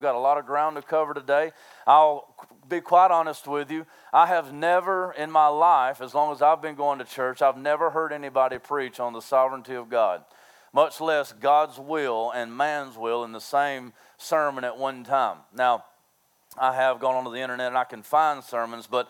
[0.00, 1.50] Got a lot of ground to cover today.
[1.84, 2.32] I'll
[2.68, 3.84] be quite honest with you.
[4.12, 7.56] I have never in my life, as long as I've been going to church, I've
[7.56, 10.22] never heard anybody preach on the sovereignty of God,
[10.72, 15.38] much less God's will and man's will in the same sermon at one time.
[15.52, 15.84] Now,
[16.56, 19.08] I have gone onto the internet and I can find sermons, but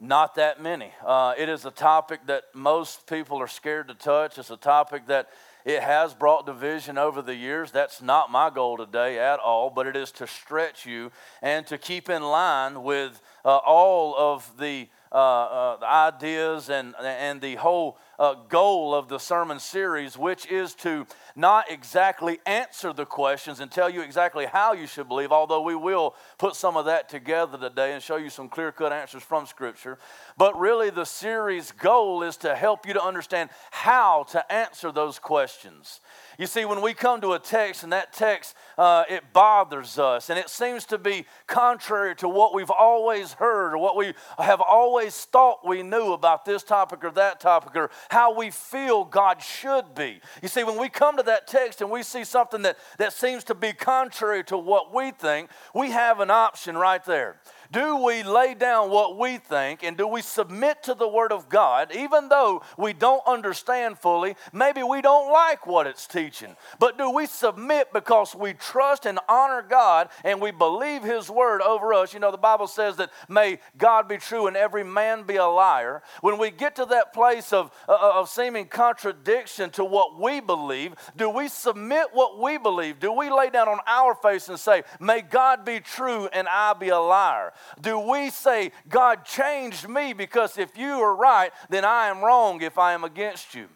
[0.00, 0.90] not that many.
[1.04, 4.38] Uh, it is a topic that most people are scared to touch.
[4.38, 5.28] It's a topic that
[5.64, 7.70] it has brought division over the years.
[7.70, 11.10] That's not my goal today at all, but it is to stretch you
[11.40, 16.94] and to keep in line with uh, all of the, uh, uh, the ideas and,
[17.00, 22.92] and the whole uh, goal of the sermon series, which is to not exactly answer
[22.92, 26.76] the questions and tell you exactly how you should believe, although we will put some
[26.76, 29.98] of that together today and show you some clear cut answers from Scripture.
[30.36, 35.18] But really, the series' goal is to help you to understand how to answer those
[35.18, 36.00] questions.
[36.38, 40.30] You see, when we come to a text and that text, uh, it bothers us
[40.30, 44.60] and it seems to be contrary to what we've always heard or what we have
[44.60, 49.42] always thought we knew about this topic or that topic or how we feel God
[49.42, 50.20] should be.
[50.42, 53.44] You see, when we come to that text and we see something that, that seems
[53.44, 57.36] to be contrary to what we think, we have an option right there.
[57.74, 61.48] Do we lay down what we think and do we submit to the Word of
[61.48, 64.36] God, even though we don't understand fully?
[64.52, 69.18] Maybe we don't like what it's teaching, but do we submit because we trust and
[69.28, 72.14] honor God and we believe His Word over us?
[72.14, 75.46] You know, the Bible says that may God be true and every man be a
[75.46, 76.04] liar.
[76.20, 80.94] When we get to that place of, uh, of seeming contradiction to what we believe,
[81.16, 83.00] do we submit what we believe?
[83.00, 86.74] Do we lay down on our face and say, May God be true and I
[86.74, 87.52] be a liar?
[87.80, 92.62] Do we say, God changed me because if you are right, then I am wrong
[92.62, 93.68] if I am against you?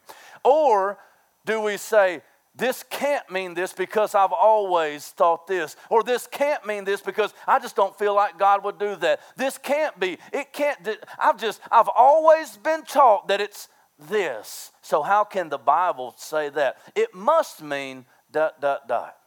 [0.44, 0.98] Or
[1.44, 2.22] do we say,
[2.55, 5.77] this can't mean this because I've always thought this.
[5.91, 9.20] Or this can't mean this because I just don't feel like God would do that.
[9.36, 10.19] This can't be.
[10.33, 10.77] It can't.
[11.20, 13.69] I've just, I've always been taught that it's
[14.09, 14.72] this.
[14.82, 16.78] So how can the Bible say that?
[16.97, 19.17] It must mean dot, dot, dot.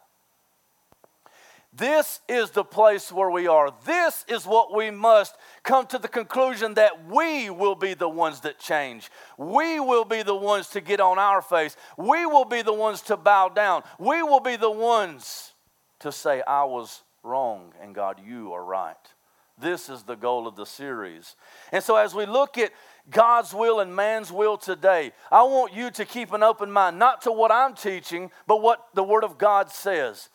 [1.74, 3.74] This is the place where we are.
[3.86, 8.42] This is what we must come to the conclusion that we will be the ones
[8.42, 9.10] that change.
[9.38, 11.78] We will be the ones to get on our face.
[11.98, 13.84] We will be the ones to bow down.
[14.00, 15.54] We will be the ones
[16.00, 18.96] to say, I was wrong, and God, you are right.
[19.58, 21.36] This is the goal of the series.
[21.72, 22.72] And so, as we look at
[23.10, 27.22] God's will and man's will today, I want you to keep an open mind, not
[27.22, 30.30] to what I'm teaching, but what the Word of God says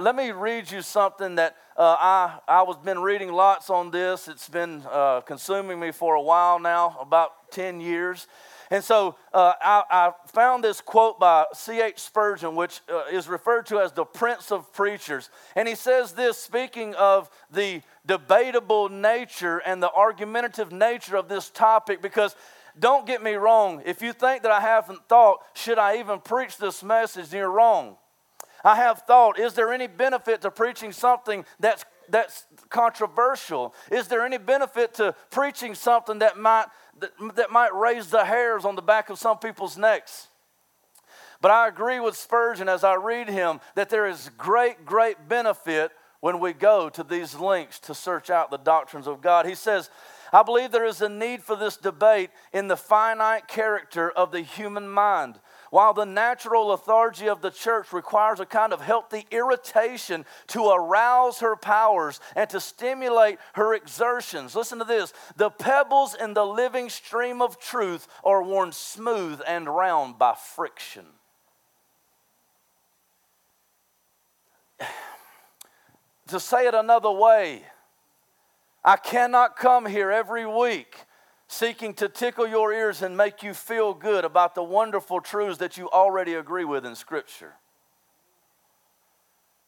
[0.00, 4.28] let me read you something that uh, I I was been reading lots on this.
[4.28, 8.26] It's been uh, consuming me for a while now, about ten years.
[8.70, 12.00] And so uh, I, I, found this quote by C.H.
[12.00, 15.30] Spurgeon, which uh, is referred to as the Prince of Preachers.
[15.54, 21.48] And he says this, speaking of the debatable nature and the argumentative nature of this
[21.48, 22.34] topic, because
[22.76, 26.58] don't get me wrong, if you think that I haven't thought, should I even preach
[26.58, 27.96] this message, you're wrong.
[28.66, 33.72] I have thought, is there any benefit to preaching something that's that's controversial?
[33.92, 36.66] Is there any benefit to preaching something that might
[36.98, 40.26] that, that might raise the hairs on the back of some people's necks?
[41.40, 45.92] But I agree with Spurgeon as I read him that there is great, great benefit
[46.18, 49.46] when we go to these links to search out the doctrines of God.
[49.46, 49.90] He says,
[50.32, 54.40] I believe there is a need for this debate in the finite character of the
[54.40, 55.38] human mind.
[55.70, 61.40] While the natural lethargy of the church requires a kind of healthy irritation to arouse
[61.40, 66.88] her powers and to stimulate her exertions, listen to this the pebbles in the living
[66.88, 71.06] stream of truth are worn smooth and round by friction.
[76.28, 77.64] to say it another way,
[78.84, 81.05] I cannot come here every week
[81.48, 85.76] seeking to tickle your ears and make you feel good about the wonderful truths that
[85.76, 87.54] you already agree with in Scripture.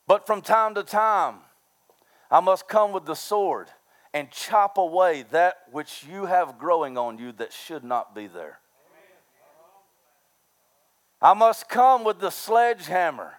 [0.06, 1.37] But from time to time,
[2.31, 3.69] I must come with the sword
[4.12, 8.58] and chop away that which you have growing on you that should not be there.
[11.20, 13.35] I must come with the sledgehammer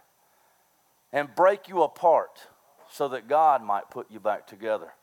[1.12, 2.48] and break you apart
[2.92, 4.94] so that God might put you back together.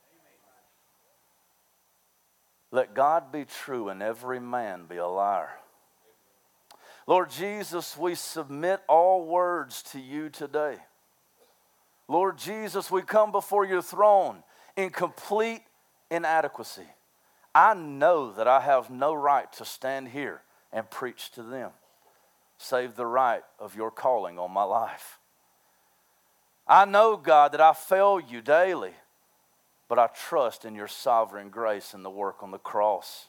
[2.71, 5.51] Let God be true and every man be a liar.
[7.07, 10.77] Lord Jesus, we submit all words to you today.
[12.09, 14.43] Lord Jesus, we come before your throne
[14.77, 15.63] in complete
[16.11, 16.87] inadequacy.
[17.55, 20.43] I know that I have no right to stand here
[20.73, 21.71] and preach to them,
[22.59, 25.19] save the right of your calling on my life.
[26.69, 28.93] I know, God, that I fail you daily,
[29.89, 33.27] but I trust in your sovereign grace and the work on the cross.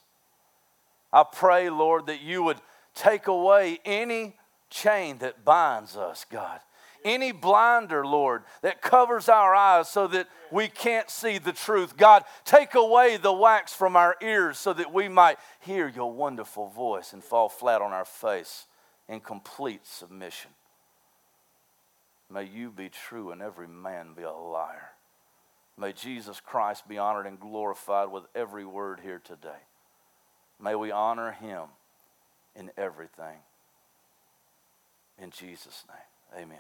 [1.14, 2.58] I pray, Lord, that you would
[2.94, 4.36] take away any
[4.70, 6.60] chain that binds us, God.
[7.06, 11.96] Any blinder, Lord, that covers our eyes so that we can't see the truth.
[11.96, 16.68] God, take away the wax from our ears so that we might hear your wonderful
[16.68, 18.66] voice and fall flat on our face
[19.08, 20.52] in complete submission.
[22.30, 24.90] May you be true and every man be a liar.
[25.80, 29.62] May Jesus Christ be honored and glorified with every word here today.
[30.60, 31.66] May we honor him
[32.56, 33.38] in everything.
[35.22, 36.60] In Jesus' name, amen.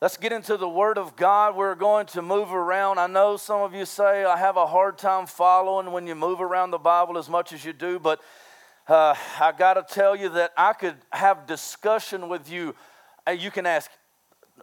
[0.00, 1.56] Let's get into the Word of God.
[1.56, 2.98] We're going to move around.
[2.98, 6.40] I know some of you say, I have a hard time following when you move
[6.40, 8.20] around the Bible as much as you do, but
[8.86, 12.76] uh, I got to tell you that I could have discussion with you.
[13.36, 13.90] You can ask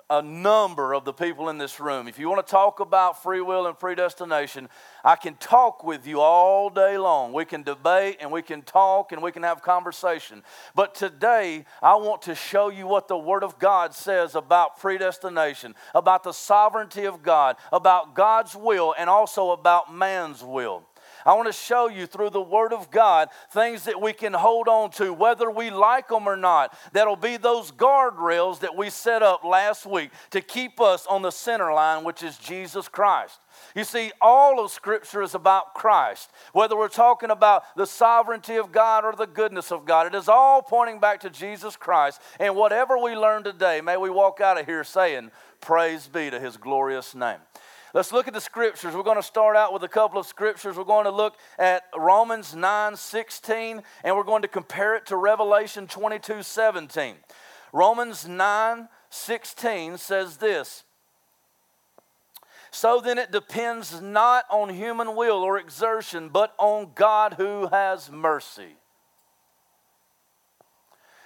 [0.09, 2.07] a number of the people in this room.
[2.07, 4.69] If you want to talk about free will and predestination,
[5.03, 7.33] I can talk with you all day long.
[7.33, 10.43] We can debate and we can talk and we can have conversation.
[10.75, 15.75] But today, I want to show you what the Word of God says about predestination,
[15.93, 20.83] about the sovereignty of God, about God's will, and also about man's will.
[21.25, 24.67] I want to show you through the Word of God things that we can hold
[24.67, 26.77] on to, whether we like them or not.
[26.93, 31.31] That'll be those guardrails that we set up last week to keep us on the
[31.31, 33.39] center line, which is Jesus Christ.
[33.75, 36.29] You see, all of Scripture is about Christ.
[36.53, 40.29] Whether we're talking about the sovereignty of God or the goodness of God, it is
[40.29, 42.21] all pointing back to Jesus Christ.
[42.39, 45.31] And whatever we learn today, may we walk out of here saying,
[45.61, 47.39] Praise be to His glorious name.
[47.95, 48.93] Let's look at the scriptures.
[48.93, 50.75] We're going to start out with a couple of scriptures.
[50.75, 55.15] We're going to look at Romans 9 16, and we're going to compare it to
[55.15, 57.15] Revelation 22 17.
[57.71, 60.83] Romans 9 16 says this
[62.69, 68.11] So then it depends not on human will or exertion, but on God who has
[68.11, 68.75] mercy.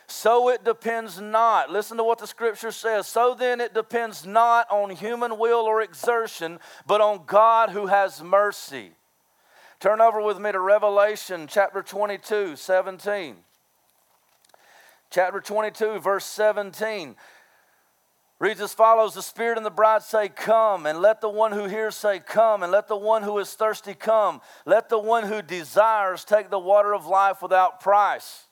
[0.10, 1.70] So it depends not.
[1.70, 3.08] Listen to what the scripture says.
[3.08, 8.24] So then it depends not on human will or exertion, but on God who has
[8.24, 8.92] mercy.
[9.80, 13.38] Turn over with me to Revelation chapter 22, 17.
[15.12, 17.16] Chapter 22, verse 17
[18.40, 21.66] reads as follows The Spirit and the bride say, Come, and let the one who
[21.66, 24.42] hears say, Come, and let the one who is thirsty come.
[24.66, 28.49] Let the one who desires take the water of life without price.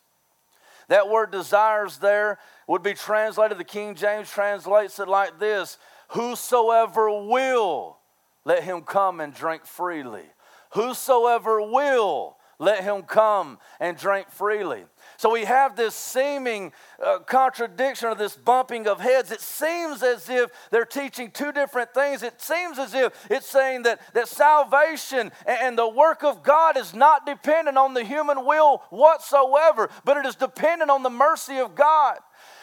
[0.88, 5.78] That word desires there would be translated, the King James translates it like this
[6.10, 7.98] Whosoever will,
[8.46, 10.24] let him come and drink freely.
[10.72, 14.86] Whosoever will, let him come and drink freely.
[15.18, 16.72] So we have this seeming
[17.04, 19.32] uh, contradiction or this bumping of heads.
[19.32, 22.22] It seems as if they're teaching two different things.
[22.22, 26.94] It seems as if it's saying that, that salvation and the work of God is
[26.94, 31.74] not dependent on the human will whatsoever, but it is dependent on the mercy of
[31.74, 32.18] God.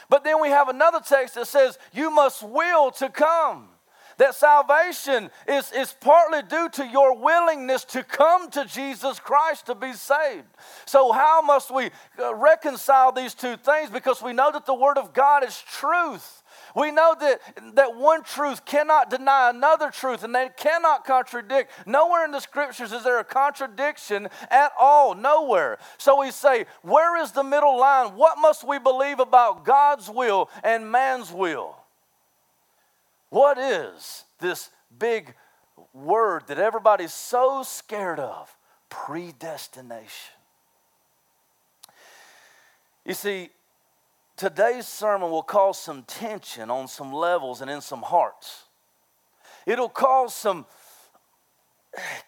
[0.08, 3.68] But then we have another text that says, You must will to come
[4.18, 9.74] that salvation is, is partly due to your willingness to come to Jesus Christ to
[9.74, 10.46] be saved.
[10.86, 13.90] So, how must we uh, reconcile these two things?
[13.90, 16.42] Because we know that the Word of God is truth.
[16.74, 17.40] We know that,
[17.74, 21.72] that one truth cannot deny another truth and they cannot contradict.
[21.86, 25.14] Nowhere in the scriptures is there a contradiction at all.
[25.14, 25.78] Nowhere.
[25.98, 28.16] So we say, where is the middle line?
[28.16, 31.76] What must we believe about God's will and man's will?
[33.34, 35.34] What is this big
[35.92, 38.56] word that everybody's so scared of?
[38.88, 40.36] Predestination.
[43.04, 43.50] You see,
[44.36, 48.66] today's sermon will cause some tension on some levels and in some hearts.
[49.66, 50.66] It'll cause some,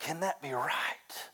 [0.00, 1.30] can that be right?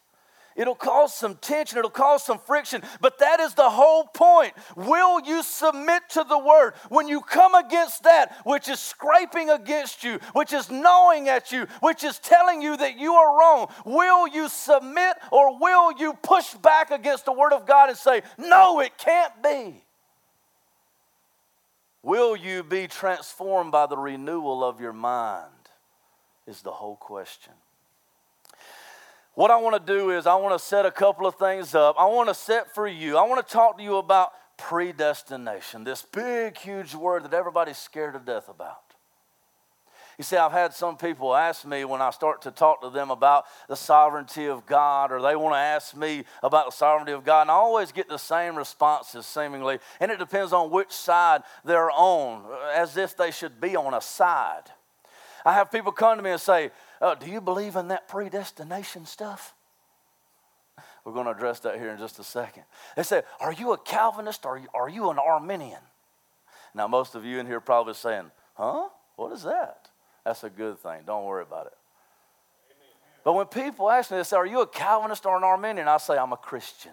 [0.57, 4.53] It'll cause some tension, it'll cause some friction, but that is the whole point.
[4.77, 6.75] Will you submit to the word?
[6.89, 11.67] When you come against that which is scraping against you, which is gnawing at you,
[11.81, 16.55] which is telling you that you are wrong, will you submit or will you push
[16.55, 19.83] back against the word of God and say, No, it can't be?
[22.03, 25.51] Will you be transformed by the renewal of your mind?
[26.47, 27.53] Is the whole question.
[29.35, 31.97] What I want to do is, I want to set a couple of things up.
[31.99, 36.03] I want to set for you, I want to talk to you about predestination, this
[36.03, 38.83] big, huge word that everybody's scared to death about.
[40.19, 43.11] You see, I've had some people ask me when I start to talk to them
[43.11, 47.25] about the sovereignty of God, or they want to ask me about the sovereignty of
[47.25, 51.43] God, and I always get the same responses, seemingly, and it depends on which side
[51.65, 54.65] they're on, as if they should be on a side.
[55.45, 56.71] I have people come to me and say,
[57.03, 59.55] oh, Do you believe in that predestination stuff?
[61.05, 62.63] We're going to address that here in just a second.
[62.97, 65.83] They say, Are you a Calvinist or are you an Arminian?
[66.75, 68.89] Now, most of you in here probably saying, Huh?
[69.17, 69.91] What is that?
[70.25, 71.01] That's a good thing.
[71.07, 71.75] Don't worry about it.
[73.25, 75.89] But when people ask me, they say, Are you a Calvinist or an Arminian?
[75.89, 76.93] I say, I'm a Christian.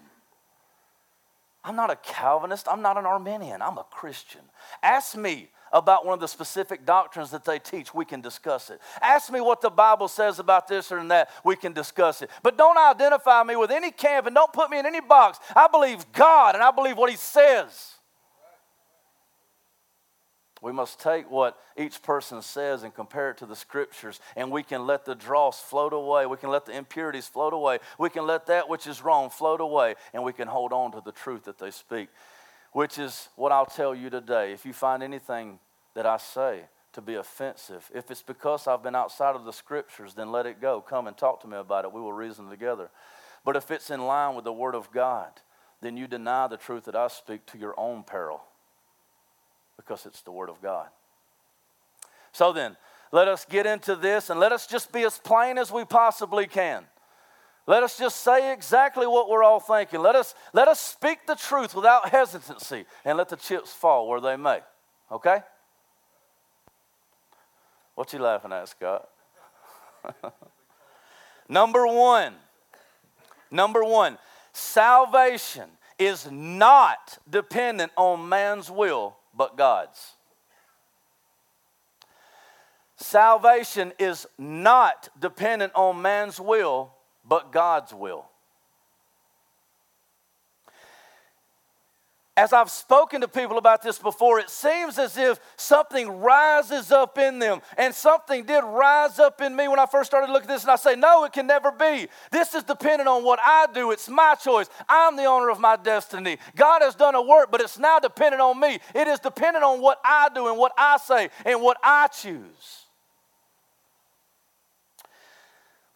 [1.62, 2.68] I'm not a Calvinist.
[2.68, 3.62] I'm not an Arminian.
[3.62, 4.40] I'm a Christian.
[4.82, 8.80] Ask me about one of the specific doctrines that they teach, we can discuss it.
[9.00, 12.30] Ask me what the Bible says about this or that, we can discuss it.
[12.42, 15.38] But don't identify me with any camp and don't put me in any box.
[15.54, 17.94] I believe God and I believe what He says.
[20.62, 24.62] We must take what each person says and compare it to the scriptures, and we
[24.62, 26.26] can let the dross float away.
[26.26, 27.78] We can let the impurities float away.
[27.98, 31.02] We can let that which is wrong float away, and we can hold on to
[31.02, 32.10] the truth that they speak
[32.72, 34.52] which is what I'll tell you today.
[34.52, 35.58] If you find anything
[35.94, 36.62] that I say
[36.92, 40.60] to be offensive, if it's because I've been outside of the scriptures, then let it
[40.60, 40.80] go.
[40.80, 41.92] Come and talk to me about it.
[41.92, 42.90] We will reason together.
[43.44, 45.30] But if it's in line with the Word of God,
[45.80, 48.42] then you deny the truth that I speak to your own peril
[49.76, 50.88] because it's the Word of God.
[52.32, 52.76] So then,
[53.12, 56.46] let us get into this and let us just be as plain as we possibly
[56.46, 56.84] can.
[57.70, 60.00] Let us just say exactly what we're all thinking.
[60.00, 64.20] Let us, let us speak the truth without hesitancy and let the chips fall where
[64.20, 64.58] they may.
[65.12, 65.38] Okay?
[67.94, 69.08] What you laughing at, Scott?
[71.48, 72.34] Number one.
[73.52, 74.18] Number one.
[74.52, 80.14] Salvation is not dependent on man's will, but God's.
[82.96, 86.94] Salvation is not dependent on man's will,
[87.30, 88.26] but God's will.
[92.36, 97.18] As I've spoken to people about this before, it seems as if something rises up
[97.18, 97.60] in them.
[97.76, 100.72] And something did rise up in me when I first started looking at this, and
[100.72, 102.08] I say, No, it can never be.
[102.32, 103.92] This is dependent on what I do.
[103.92, 104.68] It's my choice.
[104.88, 106.38] I'm the owner of my destiny.
[106.56, 108.80] God has done a work, but it's now dependent on me.
[108.94, 112.86] It is dependent on what I do and what I say and what I choose.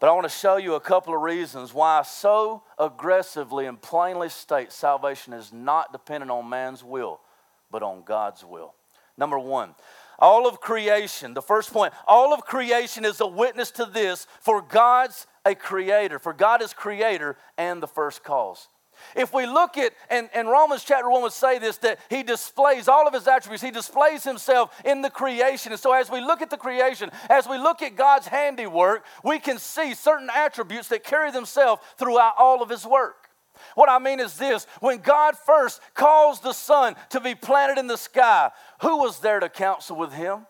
[0.05, 3.81] But I want to show you a couple of reasons why I so aggressively and
[3.81, 7.21] plainly state salvation is not dependent on man's will,
[7.71, 8.75] but on God's will.
[9.17, 9.75] Number one,
[10.19, 14.61] all of creation, the first point, all of creation is a witness to this, for
[14.61, 18.69] God's a creator, for God is creator and the first cause.
[19.15, 22.89] If we look at, and, and Romans chapter 1 would say this, that he displays
[22.89, 25.73] all of his attributes, he displays himself in the creation.
[25.73, 29.39] And so as we look at the creation, as we look at God's handiwork, we
[29.39, 33.31] can see certain attributes that carry themselves throughout all of his work.
[33.75, 37.87] What I mean is this when God first caused the sun to be planted in
[37.87, 40.47] the sky, who was there to counsel with him?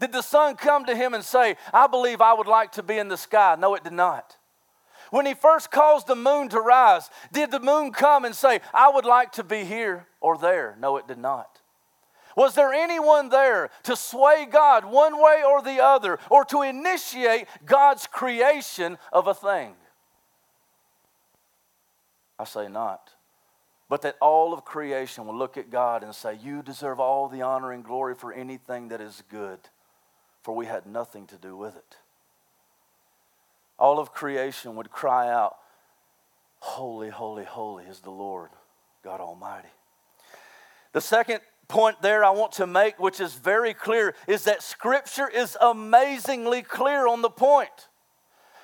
[0.00, 2.98] Did the sun come to him and say, I believe I would like to be
[2.98, 3.56] in the sky?
[3.58, 4.36] No, it did not.
[5.10, 8.90] When he first caused the moon to rise, did the moon come and say, I
[8.90, 10.76] would like to be here or there?
[10.78, 11.60] No, it did not.
[12.36, 17.48] Was there anyone there to sway God one way or the other or to initiate
[17.66, 19.74] God's creation of a thing?
[22.38, 23.10] I say not.
[23.88, 27.42] But that all of creation will look at God and say, You deserve all the
[27.42, 29.58] honor and glory for anything that is good,
[30.42, 31.96] for we had nothing to do with it
[33.80, 35.56] all of creation would cry out,
[36.60, 38.50] Holy, holy, holy is the Lord
[39.02, 39.68] God Almighty.
[40.92, 45.28] The second point there I want to make, which is very clear, is that Scripture
[45.28, 47.88] is amazingly clear on the point.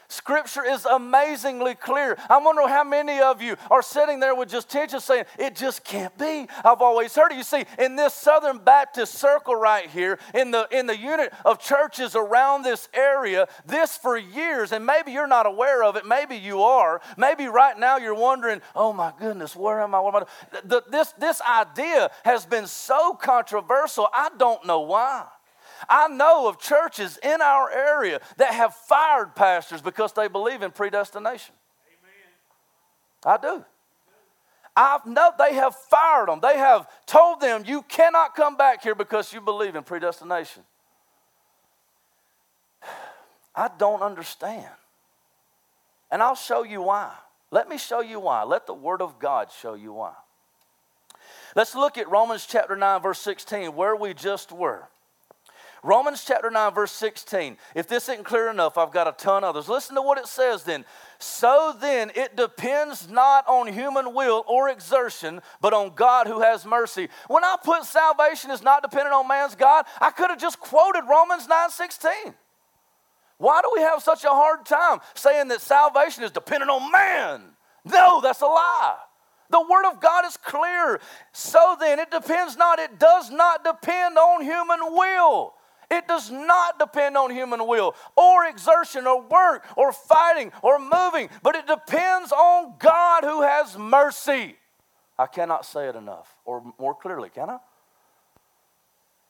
[0.08, 2.16] Scripture is amazingly clear.
[2.28, 5.84] I wonder how many of you are sitting there with just tension saying, it just
[5.84, 6.46] can't be.
[6.64, 7.36] I've always heard it.
[7.36, 11.58] You see, in this Southern Baptist circle right here, in the, in the unit of
[11.58, 16.36] churches around this area, this for years, and maybe you're not aware of it, maybe
[16.36, 17.00] you are.
[17.16, 20.00] Maybe right now you're wondering, oh my goodness, where am I?
[20.00, 20.60] What am I?
[20.64, 25.26] The, this, this idea has been so controversial, I don't know why.
[25.88, 30.70] I know of churches in our area that have fired pastors because they believe in
[30.70, 31.54] predestination.
[33.24, 33.40] Amen.
[33.40, 33.64] I do.
[34.76, 36.40] I know they have fired them.
[36.40, 40.62] They have told them, you cannot come back here because you believe in predestination.
[43.54, 44.68] I don't understand.
[46.10, 47.12] And I'll show you why.
[47.50, 48.42] Let me show you why.
[48.42, 50.12] Let the Word of God show you why.
[51.54, 54.88] Let's look at Romans chapter 9, verse 16, where we just were.
[55.86, 57.56] Romans chapter 9, verse 16.
[57.76, 59.68] If this isn't clear enough, I've got a ton others.
[59.68, 60.84] Listen to what it says then.
[61.20, 66.66] So then, it depends not on human will or exertion, but on God who has
[66.66, 67.08] mercy.
[67.28, 71.04] When I put salvation is not dependent on man's God, I could have just quoted
[71.08, 72.10] Romans 9 16.
[73.38, 77.42] Why do we have such a hard time saying that salvation is dependent on man?
[77.84, 78.96] No, that's a lie.
[79.50, 80.98] The Word of God is clear.
[81.32, 85.54] So then, it depends not, it does not depend on human will.
[85.90, 91.28] It does not depend on human will or exertion or work or fighting or moving,
[91.42, 94.56] but it depends on God who has mercy.
[95.18, 97.58] I cannot say it enough or more clearly, can I?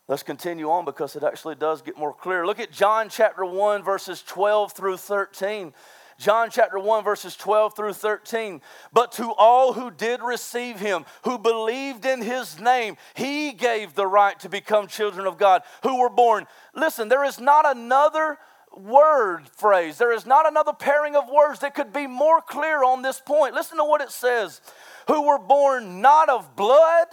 [0.08, 2.46] Let's continue on because it actually does get more clear.
[2.46, 5.74] Look at John chapter 1, verses 12 through 13.
[6.18, 8.60] John chapter 1, verses 12 through 13.
[8.92, 14.06] But to all who did receive him, who believed in his name, he gave the
[14.06, 16.46] right to become children of God, who were born.
[16.74, 18.38] Listen, there is not another
[18.74, 23.02] word phrase, there is not another pairing of words that could be more clear on
[23.02, 23.54] this point.
[23.54, 24.60] Listen to what it says
[25.08, 27.08] who were born not of blood,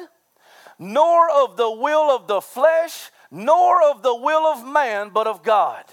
[0.80, 5.44] nor of the will of the flesh, nor of the will of man, but of
[5.44, 5.84] God.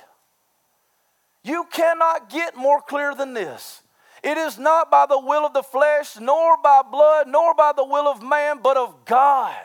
[1.43, 3.83] You cannot get more clear than this.
[4.23, 7.85] It is not by the will of the flesh, nor by blood, nor by the
[7.85, 9.57] will of man, but of God.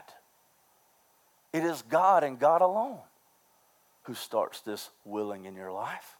[1.51, 2.99] It is God and God alone
[4.03, 6.17] who starts this willing in your life.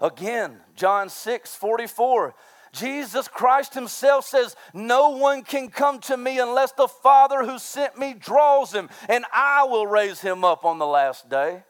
[0.00, 2.34] Again, John 6 44.
[2.72, 7.98] Jesus Christ Himself says, No one can come to me unless the Father who sent
[7.98, 11.62] me draws him, and I will raise him up on the last day.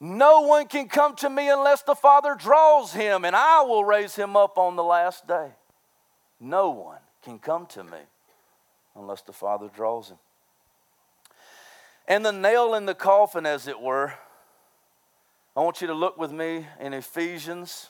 [0.00, 4.14] No one can come to me unless the Father draws him, and I will raise
[4.14, 5.52] him up on the last day.
[6.38, 7.98] No one can come to me
[8.94, 10.18] unless the Father draws him.
[12.06, 14.14] And the nail in the coffin, as it were,
[15.56, 17.88] I want you to look with me in Ephesians.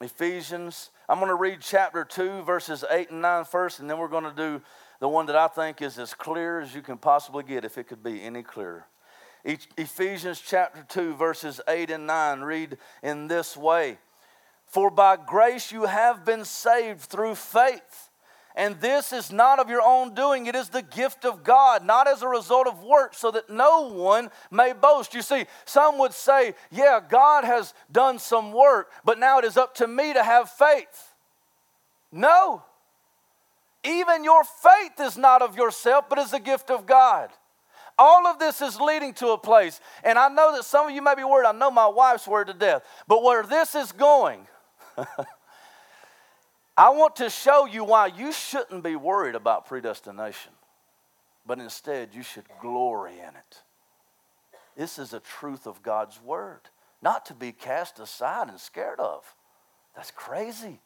[0.00, 4.06] Ephesians, I'm going to read chapter 2, verses 8 and 9 first, and then we're
[4.06, 4.62] going to do
[5.00, 7.88] the one that I think is as clear as you can possibly get, if it
[7.88, 8.86] could be any clearer.
[9.78, 13.96] Ephesians chapter 2, verses 8 and 9 read in this way
[14.66, 18.10] For by grace you have been saved through faith.
[18.54, 22.08] And this is not of your own doing, it is the gift of God, not
[22.08, 25.14] as a result of work, so that no one may boast.
[25.14, 29.56] You see, some would say, Yeah, God has done some work, but now it is
[29.56, 31.14] up to me to have faith.
[32.10, 32.64] No.
[33.84, 37.30] Even your faith is not of yourself, but is a gift of God.
[37.98, 39.80] All of this is leading to a place.
[40.04, 41.46] And I know that some of you may be worried.
[41.46, 42.82] I know my wife's worried to death.
[43.08, 44.46] But where this is going,
[46.76, 50.52] I want to show you why you shouldn't be worried about predestination,
[51.44, 53.62] but instead you should glory in it.
[54.76, 56.60] This is a truth of God's word,
[57.02, 59.24] not to be cast aside and scared of.
[59.96, 60.80] That's crazy.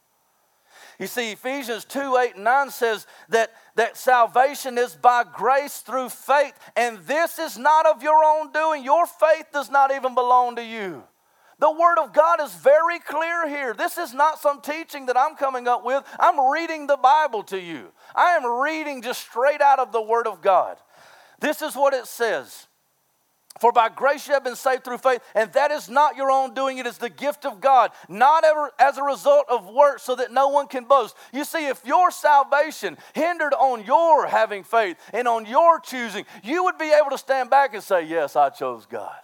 [0.99, 6.09] You see, Ephesians 2 8 and 9 says that, that salvation is by grace through
[6.11, 8.85] faith, and this is not of your own doing.
[8.85, 11.05] Your faith does not even belong to you.
[11.59, 13.73] The Word of God is very clear here.
[13.73, 16.03] This is not some teaching that I'm coming up with.
[16.19, 17.93] I'm reading the Bible to you.
[18.17, 20.77] I am reading just straight out of the Word of God.
[21.39, 22.67] This is what it says
[23.63, 26.53] for by grace you have been saved through faith, and that is not your own
[26.53, 30.17] doing, it is the gift of God, not ever as a result of works, so
[30.17, 31.15] that no one can boast.
[31.33, 36.65] You see, if your salvation hindered on your having faith and on your choosing, you
[36.65, 39.15] would be able to stand back and say, Yes, I chose God.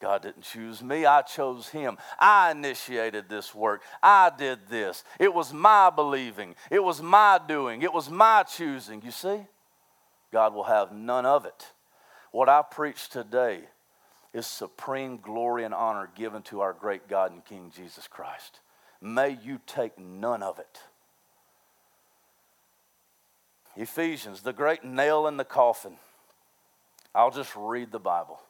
[0.00, 1.96] God didn't choose me, I chose Him.
[2.18, 3.82] I initiated this work.
[4.02, 5.04] I did this.
[5.20, 9.00] It was my believing, it was my doing, it was my choosing.
[9.04, 9.46] You see?
[10.32, 11.70] God will have none of it.
[12.34, 13.60] What I preach today
[14.32, 18.58] is supreme glory and honor given to our great God and King Jesus Christ.
[19.00, 20.80] May you take none of it.
[23.76, 25.94] Ephesians, the great nail in the coffin.
[27.14, 28.40] I'll just read the Bible.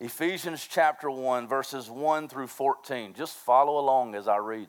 [0.00, 3.12] Ephesians chapter 1, verses 1 through 14.
[3.12, 4.68] Just follow along as I read.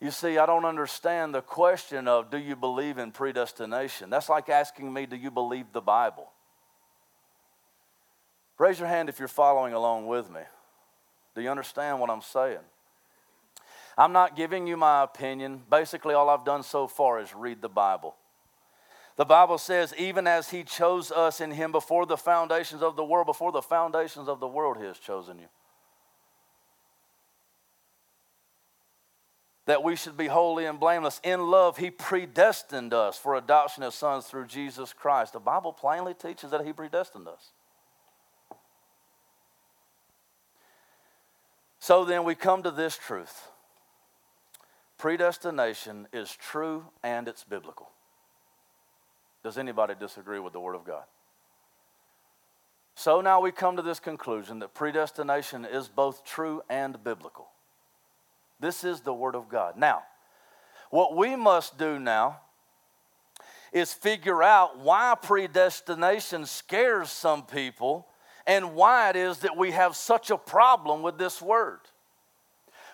[0.00, 4.10] You see, I don't understand the question of do you believe in predestination?
[4.10, 6.30] That's like asking me, do you believe the Bible?
[8.58, 10.40] Raise your hand if you're following along with me.
[11.34, 12.58] Do you understand what I'm saying?
[13.96, 15.62] I'm not giving you my opinion.
[15.68, 18.14] Basically, all I've done so far is read the Bible.
[19.16, 23.04] The Bible says, even as He chose us in Him before the foundations of the
[23.04, 25.48] world, before the foundations of the world, He has chosen you.
[29.68, 31.20] That we should be holy and blameless.
[31.22, 35.34] In love, He predestined us for adoption as sons through Jesus Christ.
[35.34, 37.50] The Bible plainly teaches that He predestined us.
[41.78, 43.48] So then we come to this truth
[44.96, 47.90] predestination is true and it's biblical.
[49.44, 51.04] Does anybody disagree with the Word of God?
[52.94, 57.48] So now we come to this conclusion that predestination is both true and biblical.
[58.60, 59.76] This is the Word of God.
[59.76, 60.02] Now,
[60.90, 62.40] what we must do now
[63.72, 68.06] is figure out why predestination scares some people
[68.46, 71.80] and why it is that we have such a problem with this word.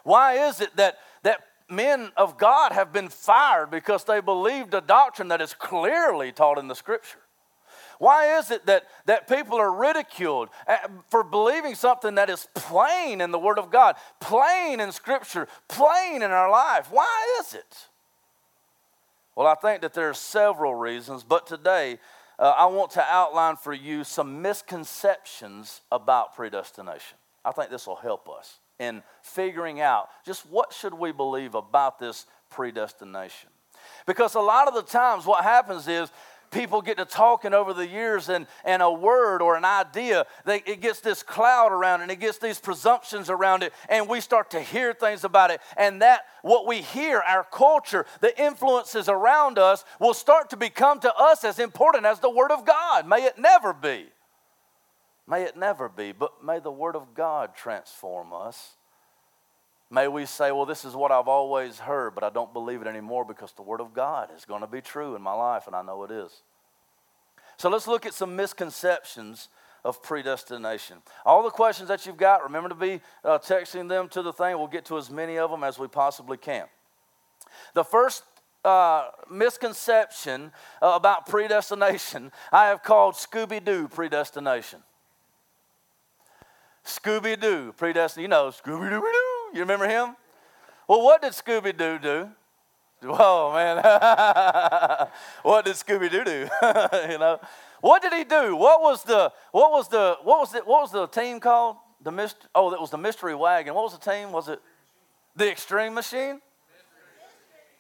[0.03, 4.81] Why is it that, that men of God have been fired because they believed a
[4.81, 7.19] doctrine that is clearly taught in the scripture?
[7.99, 10.77] Why is it that, that people are ridiculed uh,
[11.09, 16.23] for believing something that is plain in the Word of God, plain in Scripture, plain
[16.23, 16.89] in our life?
[16.91, 17.89] Why is it?
[19.37, 21.99] Well, I think that there are several reasons, but today
[22.39, 27.19] uh, I want to outline for you some misconceptions about predestination.
[27.45, 31.99] I think this will help us in figuring out just what should we believe about
[31.99, 33.51] this predestination.
[34.07, 36.11] Because a lot of the times what happens is
[36.55, 40.63] people get to talking over the years and, and a word or an idea, they,
[40.65, 44.21] it gets this cloud around it and it gets these presumptions around it, and we
[44.21, 45.61] start to hear things about it.
[45.77, 51.01] And that, what we hear, our culture, the influences around us, will start to become
[51.01, 53.07] to us as important as the Word of God.
[53.07, 54.07] May it never be.
[55.27, 58.77] May it never be, but may the Word of God transform us.
[59.95, 62.89] May we say, well, this is what I've always heard, but I don't believe it
[62.89, 65.77] anymore because the Word of God is going to be true in my life, and
[65.77, 66.43] I know it is.
[67.59, 69.51] So let's look at some misconceptions
[69.85, 70.97] of predestination.
[71.25, 74.59] All the questions that you've got, remember to be uh, texting them to the thing.
[74.59, 76.65] We'll get to as many of them as we possibly can.
[77.75, 78.25] The first
[78.65, 80.51] uh, misconception
[80.83, 84.81] uh, about predestination I have called Scooby Doo predestination.
[86.85, 88.23] Scooby Doo predestination.
[88.23, 89.24] You know, Scooby Doo.
[89.55, 90.17] You remember him?
[90.89, 92.29] Well, what did Scooby Doo do?
[93.05, 93.77] Oh man,
[95.43, 96.49] what did Scooby Doo do?
[97.13, 97.39] you know,
[97.81, 98.57] what did he do?
[98.57, 101.77] What was the what was the what was the what was the team called?
[102.03, 102.49] The mist.
[102.53, 103.75] Oh, that was the mystery wagon.
[103.75, 104.33] What was the team?
[104.33, 104.61] Was it
[105.37, 106.41] the Extreme Machine?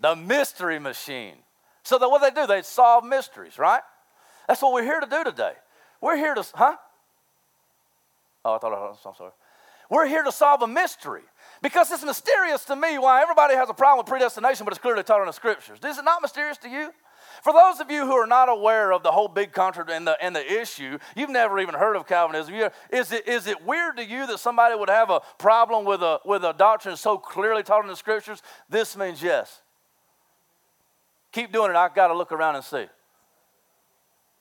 [0.00, 1.36] The Mystery Machine.
[1.82, 2.46] So that what they do?
[2.46, 3.82] They solve mysteries, right?
[4.46, 5.54] That's what we're here to do today.
[6.00, 6.76] We're here to, huh?
[8.44, 9.32] Oh, I thought I was, I'm sorry.
[9.90, 11.22] We're here to solve a mystery.
[11.62, 15.02] Because it's mysterious to me why everybody has a problem with predestination, but it's clearly
[15.02, 15.78] taught in the scriptures.
[15.84, 16.90] Is it not mysterious to you?
[17.42, 20.16] For those of you who are not aware of the whole big controversy and the,
[20.22, 22.54] and the issue, you've never even heard of Calvinism.
[22.90, 26.20] Is it, is it weird to you that somebody would have a problem with a,
[26.24, 28.42] with a doctrine so clearly taught in the scriptures?
[28.68, 29.60] This means yes.
[31.32, 31.76] Keep doing it.
[31.76, 32.86] I've got to look around and see.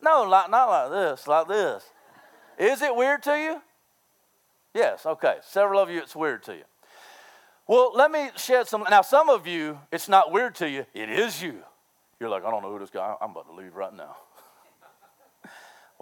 [0.01, 1.83] No, not like this, like this.
[2.57, 3.61] Is it weird to you?
[4.73, 5.37] Yes, okay.
[5.41, 6.63] Several of you, it's weird to you.
[7.67, 8.83] Well, let me shed some.
[8.89, 10.85] Now, some of you, it's not weird to you.
[10.93, 11.63] It is you.
[12.19, 13.15] You're like, I don't know who this guy.
[13.21, 14.15] I'm about to leave right now.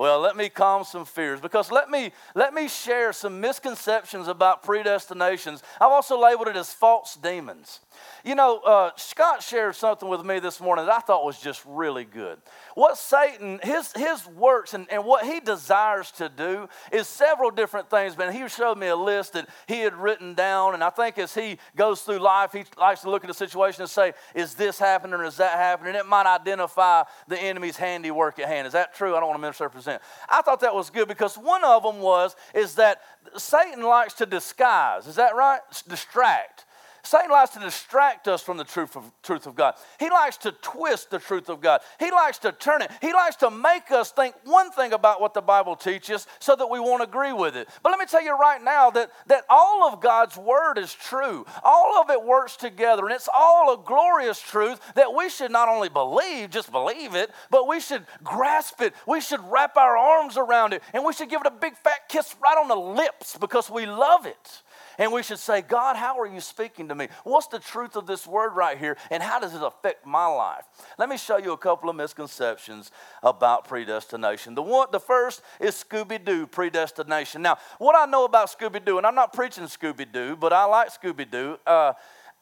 [0.01, 4.63] Well, let me calm some fears because let me let me share some misconceptions about
[4.63, 5.61] predestinations.
[5.79, 7.81] I've also labeled it as false demons.
[8.23, 11.63] You know, uh, Scott shared something with me this morning that I thought was just
[11.65, 12.39] really good.
[12.75, 17.89] What Satan, his, his works and, and what he desires to do is several different
[17.89, 20.73] things, but he showed me a list that he had written down.
[20.73, 23.81] And I think as he goes through life, he likes to look at a situation
[23.81, 25.89] and say, Is this happening or is that happening?
[25.89, 28.67] And it might identify the enemy's handiwork at hand.
[28.67, 29.15] Is that true?
[29.15, 29.90] I don't want to misrepresent.
[30.29, 33.01] I thought that was good because one of them was is that
[33.37, 35.07] Satan likes to disguise.
[35.07, 35.61] Is that right?
[35.87, 36.65] Distract.
[37.03, 39.75] Satan likes to distract us from the truth of, truth of God.
[39.99, 41.81] He likes to twist the truth of God.
[41.99, 42.91] He likes to turn it.
[43.01, 46.69] He likes to make us think one thing about what the Bible teaches so that
[46.69, 47.67] we won't agree with it.
[47.83, 51.45] But let me tell you right now that, that all of God's word is true.
[51.63, 55.69] All of it works together, and it's all a glorious truth that we should not
[55.69, 58.93] only believe, just believe it, but we should grasp it.
[59.07, 62.09] We should wrap our arms around it, and we should give it a big fat
[62.09, 64.61] kiss right on the lips because we love it.
[65.01, 67.07] And we should say, God, how are you speaking to me?
[67.23, 68.97] What's the truth of this word right here?
[69.09, 70.63] And how does it affect my life?
[70.99, 72.91] Let me show you a couple of misconceptions
[73.23, 74.53] about predestination.
[74.53, 77.41] The, one, the first is Scooby Doo predestination.
[77.41, 80.65] Now, what I know about Scooby Doo, and I'm not preaching Scooby Doo, but I
[80.65, 81.57] like Scooby Doo.
[81.65, 81.93] Uh,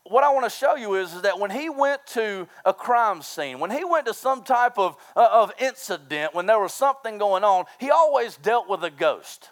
[0.04, 3.22] what I want to show you is, is that when he went to a crime
[3.22, 7.20] scene, when he went to some type of, uh, of incident, when there was something
[7.20, 9.50] going on, he always dealt with a ghost.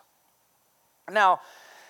[1.09, 1.39] Now,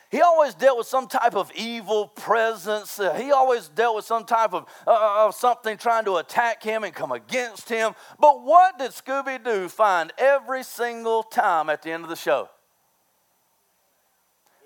[0.09, 2.97] he always dealt with some type of evil presence.
[2.99, 6.63] Uh, he always dealt with some type of, uh, uh, of something trying to attack
[6.63, 7.93] him and come against him.
[8.17, 12.49] But what did Scooby Doo find every single time at the end of the show?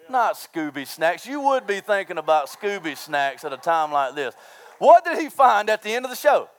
[0.04, 0.12] Yeah.
[0.12, 1.26] Not Scooby Snacks.
[1.26, 4.36] You would be thinking about Scooby Snacks at a time like this.
[4.78, 6.50] What did he find at the end of the show?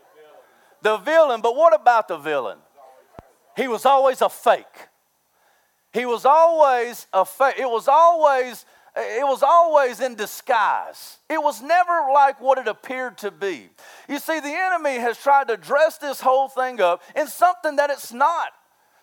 [0.82, 1.04] The villain.
[1.04, 1.40] The villain.
[1.40, 2.58] But what about the villain?
[3.56, 4.88] He was always a fake.
[5.92, 7.56] He was always a fake.
[7.58, 11.18] It was always it was always in disguise.
[11.30, 13.70] It was never like what it appeared to be.
[14.06, 17.88] You see, the enemy has tried to dress this whole thing up in something that
[17.88, 18.48] it's not.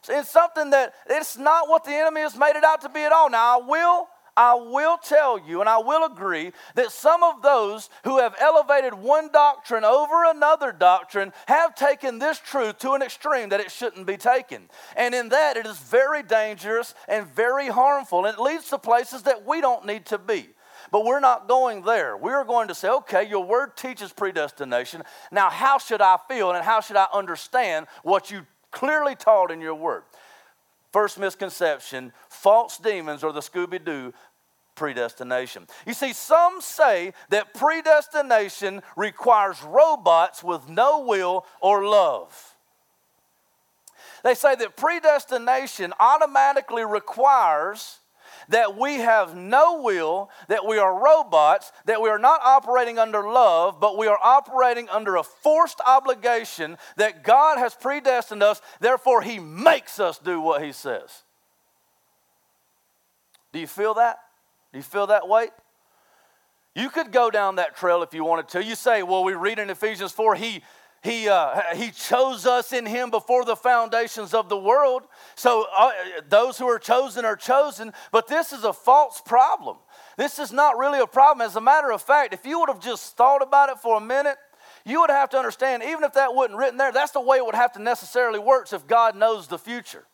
[0.08, 3.12] In something that it's not what the enemy has made it out to be at
[3.12, 3.32] all.
[3.32, 4.08] Now, I will
[4.40, 8.94] I will tell you and I will agree that some of those who have elevated
[8.94, 14.08] one doctrine over another doctrine have taken this truth to an extreme that it shouldn't
[14.08, 14.70] be taken.
[14.96, 19.24] And in that, it is very dangerous and very harmful, and it leads to places
[19.24, 20.48] that we don't need to be.
[20.90, 22.16] But we're not going there.
[22.16, 25.04] We're going to say, okay, your word teaches predestination.
[25.34, 29.60] Now, how should I feel and how should I understand what you clearly taught in
[29.60, 30.04] your word?
[30.92, 34.14] First misconception false demons or the Scooby Doo
[34.80, 35.68] predestination.
[35.86, 42.56] You see, some say that predestination requires robots with no will or love.
[44.24, 48.00] They say that predestination automatically requires
[48.48, 53.22] that we have no will, that we are robots, that we are not operating under
[53.30, 59.22] love, but we are operating under a forced obligation that God has predestined us, therefore,
[59.22, 61.24] He makes us do what He says.
[63.52, 64.20] Do you feel that?
[64.72, 65.50] Do you feel that weight?
[66.76, 68.64] You could go down that trail if you wanted to.
[68.64, 70.62] You say, well, we read in Ephesians 4, he,
[71.02, 75.04] he, uh, he chose us in him before the foundations of the world.
[75.36, 75.92] So uh,
[76.30, 79.78] those who are chosen are chosen, but this is a false problem.
[80.18, 81.46] This is not really a problem.
[81.46, 84.02] As a matter of fact, if you would have just thought about it for a
[84.02, 84.38] minute,
[84.86, 87.46] you would have to understand, even if that wasn't written there, that's the way it
[87.46, 90.06] would have to necessarily work if God knows the future.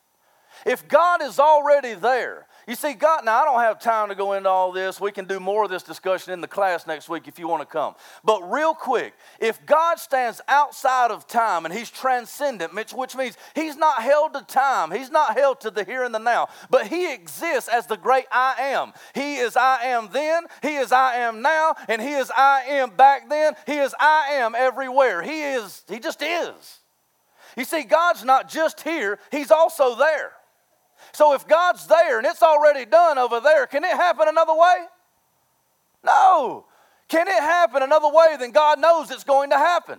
[0.64, 4.32] If God is already there, you see, God, now I don't have time to go
[4.32, 5.00] into all this.
[5.00, 7.62] We can do more of this discussion in the class next week if you want
[7.62, 7.94] to come.
[8.24, 13.76] But real quick, if God stands outside of time and He's transcendent, which means He's
[13.76, 17.12] not held to time, He's not held to the here and the now, but He
[17.12, 18.92] exists as the great I am.
[19.14, 22.90] He is I am then, He is I am now, and He is I am
[22.90, 23.54] back then.
[23.66, 25.22] He is I am everywhere.
[25.22, 26.80] He is, He just is.
[27.56, 30.32] You see, God's not just here, He's also there.
[31.16, 34.84] So if God's there and it's already done over there, can it happen another way?
[36.04, 36.66] No.
[37.08, 39.98] Can it happen another way than God knows it's going to happen?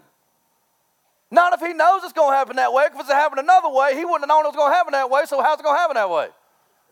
[1.32, 2.84] Not if He knows it's going to happen that way.
[2.84, 5.10] If it's happened another way, He wouldn't have known it was going to happen that
[5.10, 6.28] way, so how's it going to happen that way?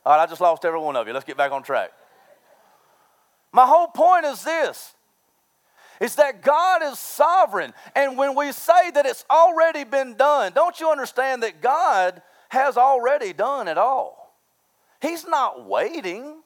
[0.04, 1.14] All right, I just lost every one of you.
[1.14, 1.92] Let's get back on track.
[3.52, 4.96] My whole point is this
[6.02, 7.76] is that God is sovereign.
[7.96, 12.78] And when we say that it's already been done, don't you understand that God has
[12.78, 14.36] already done it all.
[15.02, 16.42] He's not waiting.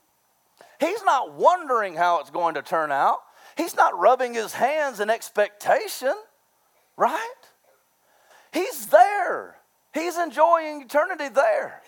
[0.80, 3.20] He's not wondering how it's going to turn out.
[3.58, 6.14] He's not rubbing his hands in expectation,
[6.98, 7.34] right?
[8.54, 9.58] He's there.
[9.94, 11.82] He's enjoying eternity there.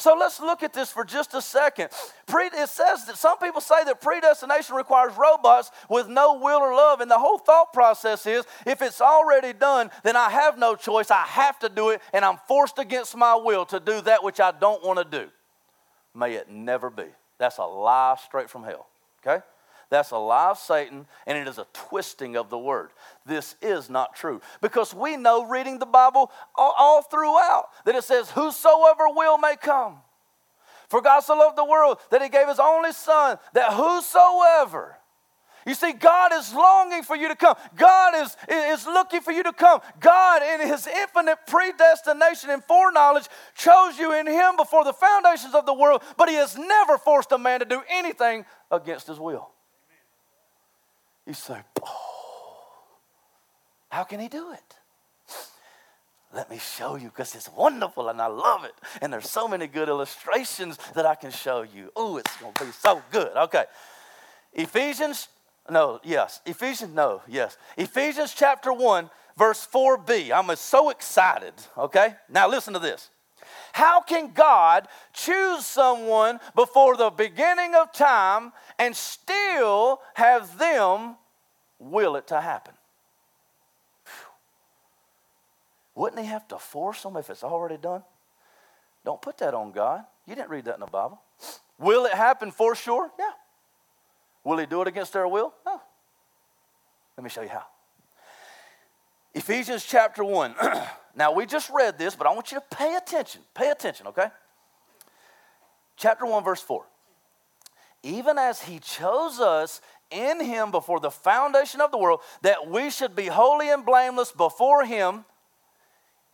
[0.00, 1.90] So let's look at this for just a second.
[2.28, 7.00] It says that some people say that predestination requires robots with no will or love.
[7.00, 11.10] And the whole thought process is if it's already done, then I have no choice.
[11.10, 14.38] I have to do it, and I'm forced against my will to do that which
[14.38, 15.30] I don't want to do.
[16.14, 17.06] May it never be.
[17.38, 18.86] That's a lie straight from hell.
[19.26, 19.44] Okay?
[19.90, 22.90] That's a lie of Satan, and it is a twisting of the word.
[23.24, 24.40] This is not true.
[24.60, 29.56] Because we know, reading the Bible all, all, throughout, that it says, Whosoever will may
[29.56, 29.98] come.
[30.88, 34.98] For God so loved the world that he gave his only Son, that whosoever.
[35.66, 37.54] You see, God is longing for you to come.
[37.76, 39.80] God is, is looking for you to come.
[40.00, 45.66] God, in His infinite predestination and foreknowledge, chose you in Him before the foundations of
[45.66, 49.50] the world, but He has never forced a man to do anything against His will.
[51.28, 52.86] You say, oh,
[53.90, 54.74] how can he do it?
[56.34, 58.72] Let me show you because it's wonderful and I love it.
[59.02, 61.92] And there's so many good illustrations that I can show you.
[61.94, 63.36] Oh, it's going to be so good.
[63.36, 63.64] Okay.
[64.54, 65.28] Ephesians,
[65.70, 66.40] no, yes.
[66.46, 67.58] Ephesians, no, yes.
[67.76, 70.32] Ephesians chapter 1, verse 4b.
[70.32, 71.52] I'm so excited.
[71.76, 72.14] Okay.
[72.30, 73.10] Now listen to this.
[73.78, 81.14] How can God choose someone before the beginning of time and still have them
[81.78, 82.74] will it to happen?
[85.94, 88.02] Wouldn't He have to force them if it's already done?
[89.04, 90.04] Don't put that on God.
[90.26, 91.20] You didn't read that in the Bible.
[91.78, 93.12] Will it happen for sure?
[93.16, 93.30] Yeah.
[94.42, 95.54] Will He do it against their will?
[95.64, 95.80] No.
[97.16, 97.66] Let me show you how.
[99.38, 100.56] Ephesians chapter 1.
[101.16, 103.40] now, we just read this, but I want you to pay attention.
[103.54, 104.26] Pay attention, okay?
[105.96, 106.84] Chapter 1, verse 4.
[108.02, 112.90] Even as he chose us in him before the foundation of the world, that we
[112.90, 115.24] should be holy and blameless before him.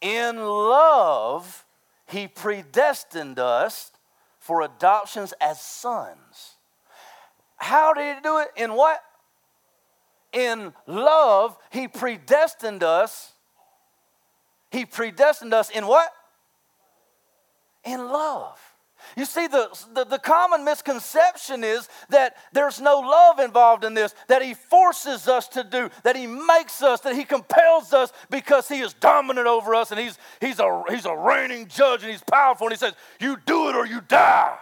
[0.00, 1.66] In love,
[2.06, 3.92] he predestined us
[4.38, 6.54] for adoptions as sons.
[7.56, 8.48] How did he do it?
[8.56, 9.02] In what?
[10.34, 13.32] In love, He predestined us.
[14.70, 16.10] He predestined us in what?
[17.84, 18.58] In love.
[19.16, 24.14] You see, the, the, the, common misconception is that there's no love involved in this,
[24.28, 28.66] that He forces us to do, that He makes us, that He compels us because
[28.66, 32.22] He is dominant over us and He's, he's, a, he's a reigning judge and He's
[32.22, 34.56] powerful and He says, You do it or you die.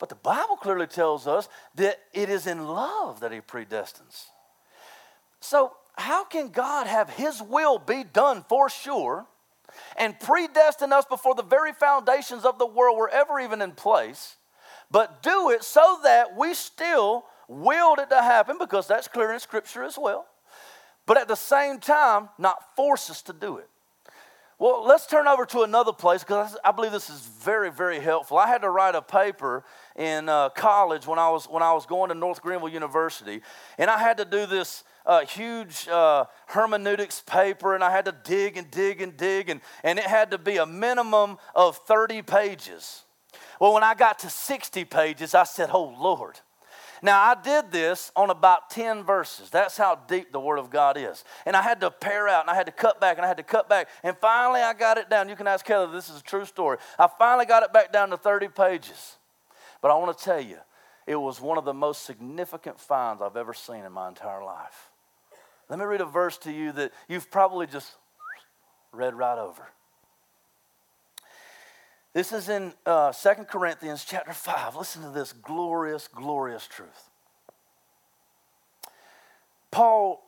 [0.00, 4.24] But the Bible clearly tells us that it is in love that He predestines.
[5.40, 9.26] So, how can God have His will be done for sure
[9.96, 14.36] and predestine us before the very foundations of the world were ever even in place,
[14.90, 19.38] but do it so that we still willed it to happen because that's clear in
[19.38, 20.26] Scripture as well,
[21.06, 23.69] but at the same time, not force us to do it?
[24.60, 28.36] Well, let's turn over to another place because I believe this is very, very helpful.
[28.36, 29.64] I had to write a paper
[29.96, 33.40] in uh, college when I was when I was going to North Greenville University,
[33.78, 38.14] and I had to do this uh, huge uh, hermeneutics paper, and I had to
[38.22, 42.20] dig and dig and dig, and, and it had to be a minimum of 30
[42.20, 43.04] pages.
[43.62, 46.38] Well, when I got to 60 pages, I said, "Oh Lord."
[47.02, 49.50] Now, I did this on about 10 verses.
[49.50, 51.24] That's how deep the Word of God is.
[51.46, 53.38] And I had to pare out and I had to cut back and I had
[53.38, 53.88] to cut back.
[54.02, 55.28] And finally, I got it down.
[55.28, 56.78] You can ask Kelly, this is a true story.
[56.98, 59.16] I finally got it back down to 30 pages.
[59.80, 60.58] But I want to tell you,
[61.06, 64.90] it was one of the most significant finds I've ever seen in my entire life.
[65.68, 67.96] Let me read a verse to you that you've probably just
[68.92, 69.68] read right over.
[72.12, 74.74] This is in uh, 2 Corinthians chapter 5.
[74.74, 77.10] Listen to this glorious, glorious truth.
[79.70, 80.20] Paul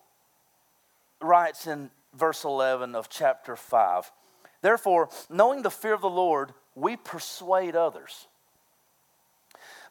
[1.20, 4.12] writes in verse 11 of chapter 5
[4.60, 8.28] Therefore, knowing the fear of the Lord, we persuade others.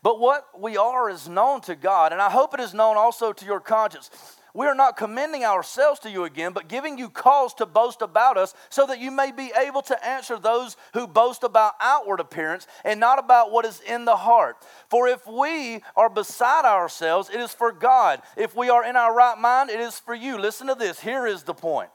[0.01, 3.33] But what we are is known to God, and I hope it is known also
[3.33, 4.09] to your conscience.
[4.53, 8.37] We are not commending ourselves to you again, but giving you cause to boast about
[8.37, 12.67] us, so that you may be able to answer those who boast about outward appearance
[12.83, 14.57] and not about what is in the heart.
[14.89, 18.21] For if we are beside ourselves, it is for God.
[18.35, 20.37] If we are in our right mind, it is for you.
[20.37, 20.99] Listen to this.
[20.99, 21.91] Here is the point.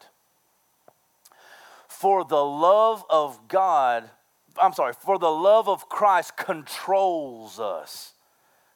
[1.88, 4.08] For the love of God,
[4.60, 8.12] I'm sorry, for the love of Christ controls us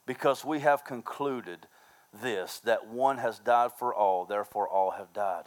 [0.06, 1.66] because we have concluded
[2.12, 5.44] this that one has died for all, therefore all have died.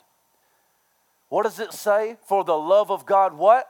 [1.29, 2.17] What does it say?
[2.27, 3.67] For the love of God, what?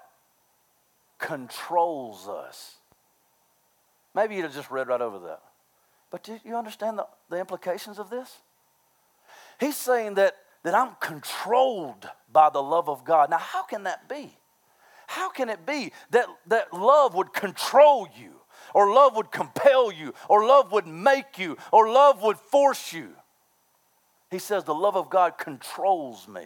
[1.17, 2.75] Controls us.
[4.13, 5.41] Maybe you'd have just read right over that.
[6.11, 8.37] But do you understand the, the implications of this?
[9.59, 13.29] He's saying that, that I'm controlled by the love of God.
[13.29, 14.37] Now, how can that be?
[15.07, 18.41] How can it be that, that love would control you,
[18.73, 23.09] or love would compel you, or love would make you, or love would force you?
[24.31, 26.45] He says, The love of God controls me.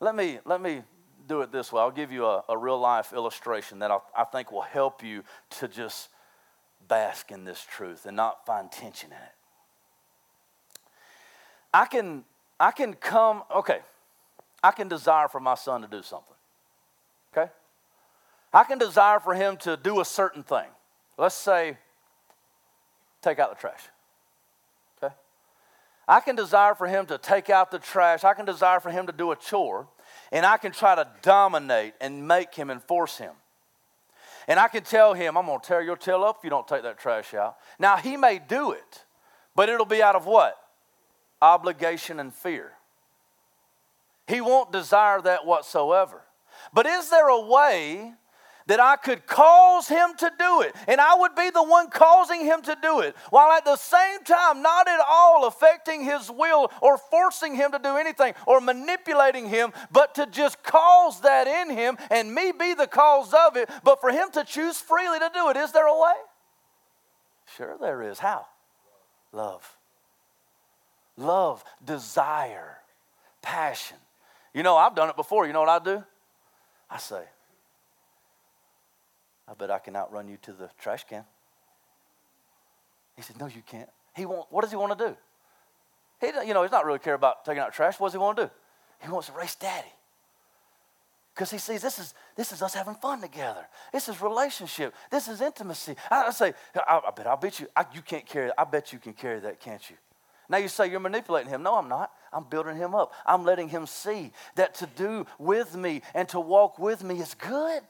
[0.00, 0.82] Let me, let me
[1.26, 1.82] do it this way.
[1.82, 5.24] I'll give you a, a real life illustration that I, I think will help you
[5.58, 6.08] to just
[6.88, 9.34] bask in this truth and not find tension in it.
[11.72, 12.24] I can,
[12.58, 13.80] I can come, okay,
[14.62, 16.34] I can desire for my son to do something.
[17.36, 17.50] Okay?
[18.52, 20.66] I can desire for him to do a certain thing.
[21.18, 21.76] Let's say,
[23.20, 23.80] take out the trash.
[25.02, 25.12] Okay?
[26.06, 28.22] I can desire for him to take out the trash.
[28.22, 29.88] I can desire for him to do a chore.
[30.30, 33.32] And I can try to dominate and make him and force him.
[34.46, 36.66] And I can tell him, I'm going to tear your tail up if you don't
[36.66, 37.56] take that trash out.
[37.78, 39.04] Now, he may do it,
[39.54, 40.56] but it'll be out of what?
[41.42, 42.72] Obligation and fear.
[44.26, 46.22] He won't desire that whatsoever.
[46.72, 48.14] But is there a way
[48.68, 52.44] that I could cause him to do it, and I would be the one causing
[52.44, 56.70] him to do it, while at the same time not at all affecting his will
[56.80, 61.76] or forcing him to do anything or manipulating him, but to just cause that in
[61.76, 65.30] him and me be the cause of it, but for him to choose freely to
[65.34, 65.56] do it?
[65.56, 66.14] Is there a way?
[67.56, 68.18] Sure, there is.
[68.18, 68.46] How?
[69.32, 69.76] Love.
[71.16, 72.78] Love, desire,
[73.42, 73.96] passion.
[74.54, 75.46] You know, I've done it before.
[75.46, 76.04] You know what I do?
[76.90, 77.22] I say,
[79.50, 81.24] I bet I can outrun you to the trash can.
[83.16, 83.88] He said, No, you can't.
[84.14, 85.16] He want, what does he want to do?
[86.20, 87.98] He, you know, he's not really care about taking out trash.
[87.98, 88.50] What does he want to do?
[89.02, 89.88] He wants to race daddy.
[91.34, 93.64] Because he sees this is, this is us having fun together.
[93.92, 94.92] This is relationship.
[95.08, 95.94] This is intimacy.
[96.10, 98.92] I, I say, I, I, bet I'll bet you, I, you can't carry I bet
[98.92, 99.96] you can carry that, can't you?
[100.48, 101.62] Now you say you're manipulating him.
[101.62, 102.10] No, I'm not.
[102.32, 103.12] I'm building him up.
[103.24, 107.34] I'm letting him see that to do with me and to walk with me is
[107.34, 107.82] good.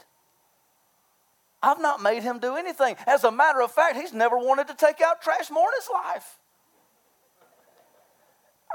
[1.63, 2.97] I've not made him do anything.
[3.07, 5.89] As a matter of fact, he's never wanted to take out trash more in his
[5.93, 6.39] life.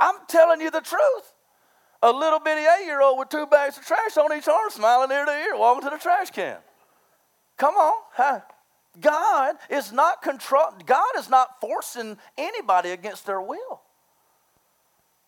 [0.02, 1.34] I'm telling you the truth.
[2.02, 5.12] A little bitty eight year old with two bags of trash on each arm, smiling
[5.12, 6.58] ear to ear, walking to the trash can.
[7.58, 7.94] Come on.
[8.12, 8.42] Huh?
[9.00, 13.82] God is not control God is not forcing anybody against their will.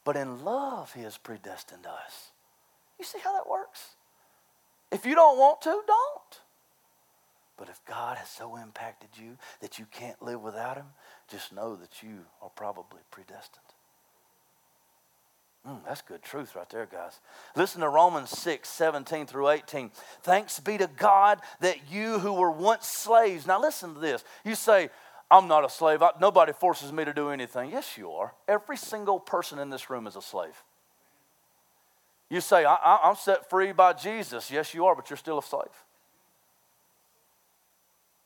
[0.03, 2.31] But in love, He has predestined us.
[2.99, 3.95] You see how that works?
[4.91, 6.39] If you don't want to, don't.
[7.57, 10.87] But if God has so impacted you that you can't live without Him,
[11.29, 13.63] just know that you are probably predestined.
[15.67, 17.19] Mm, that's good truth right there, guys.
[17.55, 19.89] Listen to Romans 6, 17 through 18.
[20.21, 23.47] Thanks be to God that you who were once slaves.
[23.47, 24.23] Now, listen to this.
[24.43, 24.89] You say,
[25.31, 26.03] I'm not a slave.
[26.03, 27.71] I, nobody forces me to do anything.
[27.71, 28.35] Yes, you are.
[28.47, 30.63] Every single person in this room is a slave.
[32.29, 34.51] You say, I, am set free by Jesus.
[34.51, 35.84] Yes, you are, but you're still a slave.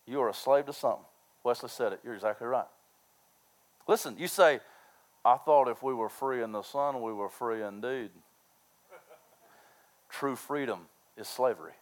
[0.10, 1.06] You are a slave to something.
[1.44, 2.00] Wesley said it.
[2.04, 2.66] You're exactly right.
[3.88, 4.60] Listen, you say,
[5.24, 8.10] I thought if we were free in the Son, we were free indeed.
[10.10, 11.74] True freedom is slavery.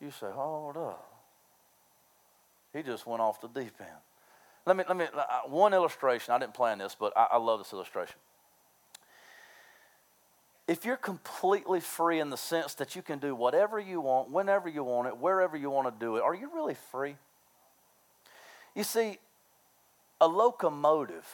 [0.00, 1.08] You say, hold up.
[2.72, 3.90] He just went off the deep end.
[4.64, 6.32] Let me, let me, uh, one illustration.
[6.32, 8.16] I didn't plan this, but I, I love this illustration.
[10.68, 14.68] If you're completely free in the sense that you can do whatever you want, whenever
[14.68, 17.16] you want it, wherever you want to do it, are you really free?
[18.74, 19.18] You see,
[20.20, 21.26] a locomotive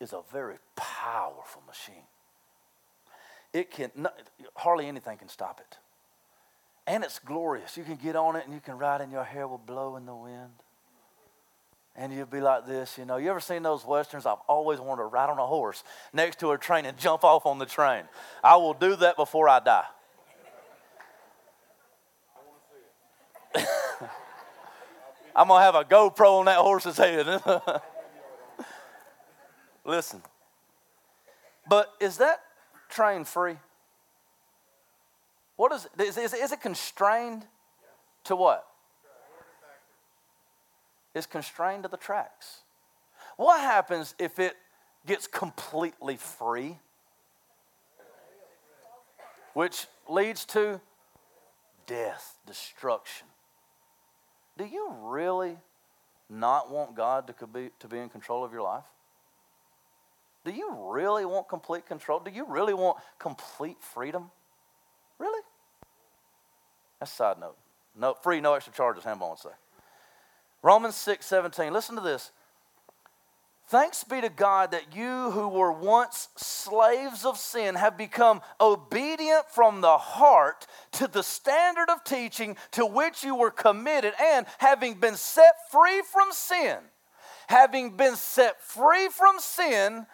[0.00, 2.04] is a very powerful machine.
[3.52, 3.90] It can,
[4.56, 5.78] hardly anything can stop it.
[6.86, 7.76] And it's glorious.
[7.76, 10.06] You can get on it and you can ride and your hair will blow in
[10.06, 10.50] the wind
[11.94, 13.16] and you'd be like this, you know.
[13.18, 14.24] You ever seen those westerns?
[14.24, 17.46] I've always wanted to ride on a horse next to a train and jump off
[17.46, 18.04] on the train.
[18.42, 19.84] I will do that before I die.
[25.36, 27.26] I'm gonna have a GoPro on that horse's head.
[29.84, 30.22] Listen,
[31.68, 32.40] but is that
[32.88, 33.56] train free?
[35.56, 37.44] What is, is, is, is it constrained
[38.24, 38.66] to what?
[41.14, 42.62] Is constrained to the tracks.
[43.36, 44.56] What happens if it
[45.06, 46.78] gets completely free?
[49.54, 50.80] Which leads to
[51.86, 53.26] death, destruction.
[54.56, 55.58] Do you really
[56.30, 58.84] not want God to be, to be in control of your life?
[60.44, 62.18] Do you really want complete control?
[62.18, 64.30] Do you really want complete freedom?
[65.18, 65.42] Really?
[66.98, 67.56] That's a side note.
[67.94, 69.50] No, free, no extra charges, Hambone would say.
[70.62, 71.72] Romans 6 17.
[71.72, 72.30] Listen to this.
[73.68, 79.48] Thanks be to God that you who were once slaves of sin have become obedient
[79.48, 84.94] from the heart to the standard of teaching to which you were committed, and having
[84.94, 86.76] been set free from sin,
[87.46, 90.06] having been set free from sin,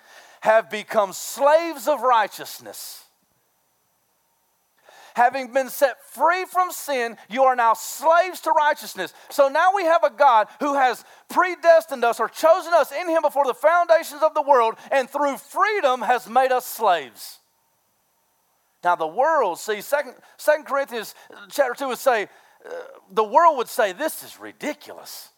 [0.43, 3.08] have become slaves of righteousness.
[5.19, 9.13] Having been set free from sin, you are now slaves to righteousness.
[9.31, 13.23] So now we have a God who has predestined us or chosen us in Him
[13.23, 17.41] before the foundations of the world, and through freedom has made us slaves.
[18.85, 20.15] Now the world, see, Second,
[20.65, 21.17] Corinthians
[21.51, 22.29] chapter 2 would say,
[22.65, 22.71] uh,
[23.11, 25.31] the world would say, this is ridiculous.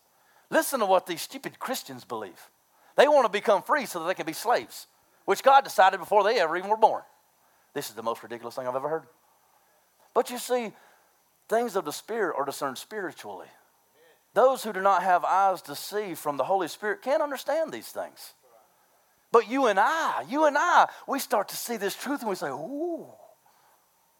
[0.50, 2.50] Listen to what these stupid Christians believe.
[2.96, 4.88] They want to become free so that they can be slaves,
[5.24, 7.02] which God decided before they ever even were born.
[7.72, 9.06] This is the most ridiculous thing I've ever heard.
[10.14, 10.72] But you see,
[11.48, 13.48] things of the Spirit are discerned spiritually.
[14.34, 17.88] Those who do not have eyes to see from the Holy Spirit can't understand these
[17.88, 18.34] things.
[19.32, 22.36] But you and I, you and I, we start to see this truth and we
[22.36, 23.06] say, ooh.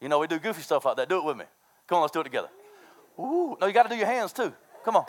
[0.01, 1.09] You know, we do goofy stuff like that.
[1.09, 1.45] Do it with me.
[1.87, 2.49] Come on, let's do it together.
[3.19, 3.57] Ooh.
[3.61, 4.53] No, you got to do your hands too.
[4.85, 5.05] Come on.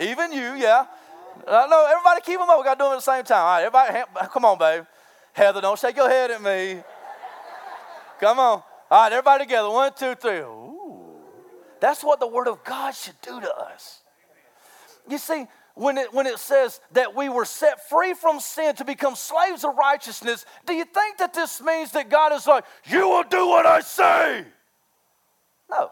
[0.00, 0.86] Even you, yeah.
[1.46, 2.58] No, everybody keep them up.
[2.58, 3.38] We got to do them at the same time.
[3.38, 4.84] All right, everybody, come on, babe.
[5.32, 6.82] Heather, don't shake your head at me.
[8.18, 8.62] Come on.
[8.90, 9.70] All right, everybody together.
[9.70, 10.38] One, two, three.
[10.38, 11.20] Ooh.
[11.80, 14.00] That's what the Word of God should do to us.
[15.08, 18.84] You see, when it, when it says that we were set free from sin to
[18.84, 23.08] become slaves of righteousness, do you think that this means that God is like, you
[23.08, 24.44] will do what I say?
[25.70, 25.90] No.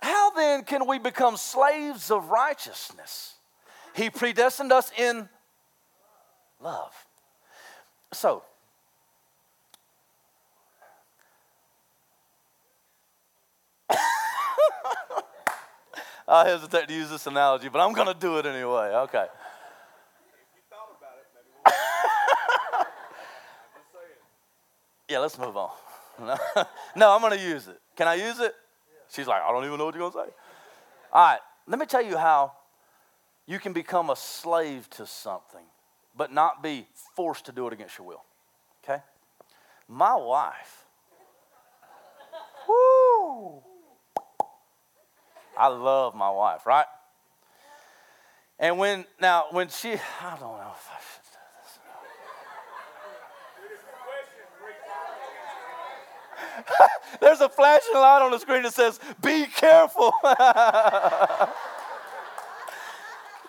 [0.00, 3.34] How then can we become slaves of righteousness?
[3.94, 5.28] He predestined us in
[6.60, 6.92] love.
[8.12, 8.44] So,
[16.32, 18.86] I hesitate to use this analogy, but I'm going to do it anyway.
[19.04, 19.26] Okay.
[25.10, 25.72] yeah, let's move on.
[26.96, 27.78] no, I'm going to use it.
[27.96, 28.54] Can I use it?
[29.10, 30.36] She's like, I don't even know what you're going to say.
[31.12, 32.52] All right, let me tell you how
[33.46, 35.66] you can become a slave to something,
[36.16, 38.24] but not be forced to do it against your will.
[38.82, 39.02] Okay?
[39.86, 40.86] My wife,
[42.66, 43.62] whoo,
[45.56, 46.86] I love my wife, right?
[48.58, 51.78] And when, now, when she, I don't know if I should say this.
[57.20, 60.12] There's a flashing light on the screen that says, Be careful.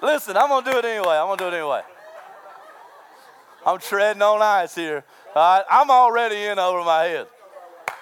[0.02, 1.16] Listen, I'm going to do it anyway.
[1.16, 1.82] I'm going to do it anyway.
[3.66, 5.06] I'm treading on ice here.
[5.36, 7.28] All right, I'm already in over my head.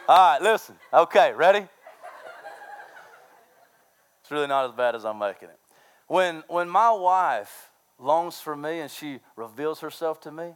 [0.08, 0.76] All right, listen.
[0.94, 1.68] Okay, ready?
[4.32, 5.60] It's really not as bad as I'm making it.
[6.08, 7.70] When, when my wife
[8.00, 10.54] longs for me and she reveals herself to me,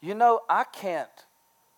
[0.00, 1.10] you know, I can't,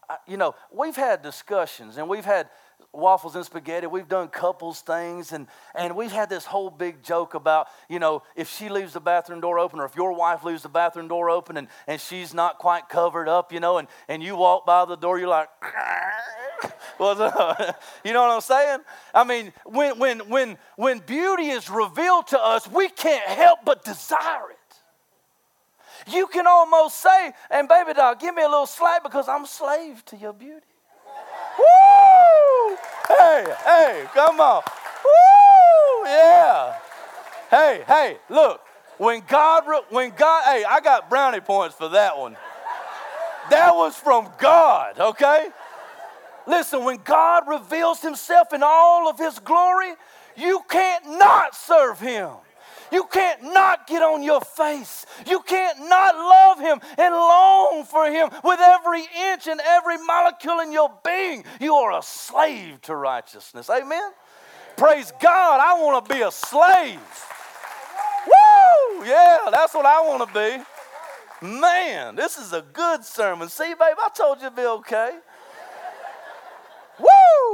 [0.08, 2.50] I, you know, we've had discussions and we've had
[2.92, 3.88] waffles and spaghetti.
[3.88, 8.22] We've done couples things, and, and we've had this whole big joke about, you know,
[8.36, 11.30] if she leaves the bathroom door open or if your wife leaves the bathroom door
[11.30, 14.84] open and, and she's not quite covered up, you know, and, and you walk by
[14.84, 15.48] the door, you're like,
[17.00, 17.80] Up?
[18.04, 18.78] You know what I'm saying?
[19.12, 23.84] I mean, when, when, when, when beauty is revealed to us, we can't help but
[23.84, 26.12] desire it.
[26.12, 30.04] You can almost say, and baby doll, give me a little slack because I'm slave
[30.06, 30.66] to your beauty.
[31.58, 32.76] Woo!
[33.08, 34.62] Hey, hey, come on.
[35.04, 36.08] Woo!
[36.08, 36.78] Yeah.
[37.50, 38.60] Hey, hey, look.
[38.98, 42.36] When God, when God, hey, I got brownie points for that one.
[43.50, 45.48] That was from God, okay?
[46.46, 49.92] Listen, when God reveals himself in all of his glory,
[50.36, 52.30] you can't not serve him.
[52.92, 55.06] You can't not get on your face.
[55.26, 60.60] You can't not love him and long for him with every inch and every molecule
[60.60, 61.44] in your being.
[61.60, 63.68] You are a slave to righteousness.
[63.70, 64.12] Amen?
[64.76, 67.00] Praise God, I want to be a slave.
[68.26, 69.04] Woo!
[69.04, 70.64] Yeah, that's what I want to be.
[71.46, 73.48] Man, this is a good sermon.
[73.48, 75.18] See, babe, I told you it'd be okay.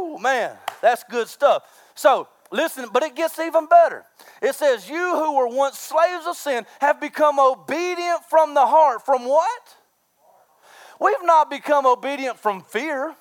[0.01, 0.19] Woo!
[0.19, 1.63] Man, that's good stuff.
[1.95, 4.05] So, listen, but it gets even better.
[4.43, 9.05] It says, You who were once slaves of sin have become obedient from the heart.
[9.05, 9.77] From what?
[11.01, 13.15] We've not become obedient from fear.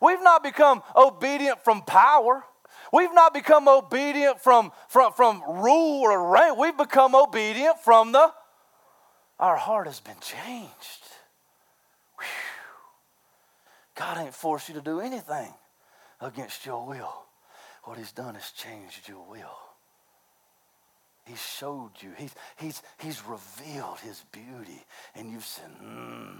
[0.00, 2.44] We've not become obedient from power.
[2.92, 6.56] We've not become obedient from, from, from rule or rank.
[6.56, 8.32] We've become obedient from the,
[9.40, 10.70] our heart has been changed.
[13.96, 15.52] God ain't forced you to do anything
[16.24, 17.24] against your will.
[17.84, 19.58] What He's done is changed your will.
[21.26, 22.10] He showed you.
[22.18, 24.84] He's, he's, he's revealed his beauty.
[25.14, 26.36] And you've said, hmm,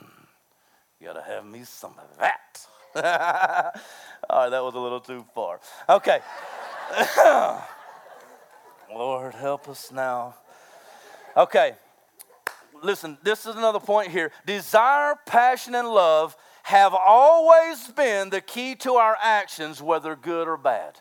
[1.00, 2.66] you gotta have me some of that.
[4.28, 5.58] All right, that was a little too far.
[5.88, 6.20] Okay.
[8.94, 10.34] Lord, help us now.
[11.34, 11.72] Okay.
[12.82, 14.30] Listen, this is another point here.
[14.44, 20.56] Desire, passion, and love have always been the key to our actions, whether good or
[20.56, 20.98] bad.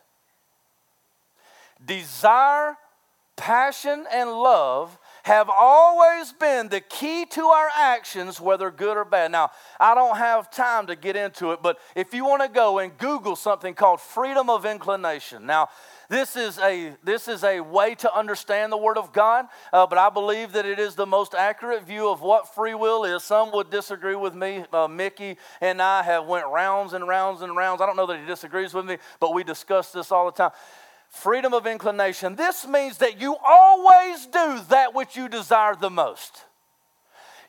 [1.86, 2.76] Desire,
[3.38, 9.32] passion, and love have always been the key to our actions, whether good or bad.
[9.32, 12.80] Now, I don't have time to get into it, but if you want to go
[12.80, 15.46] and Google something called freedom of inclination.
[15.46, 15.70] Now,
[16.10, 19.98] this is a this is a way to understand the Word of God, uh, but
[19.98, 23.24] I believe that it is the most accurate view of what free will is.
[23.24, 24.66] Some would disagree with me.
[24.72, 27.82] Uh, Mickey and I have went rounds and rounds and rounds.
[27.82, 30.52] I don't know that he disagrees with me, but we discuss this all the time
[31.14, 32.36] freedom of inclination.
[32.36, 36.44] This means that you always do that which you desire the most.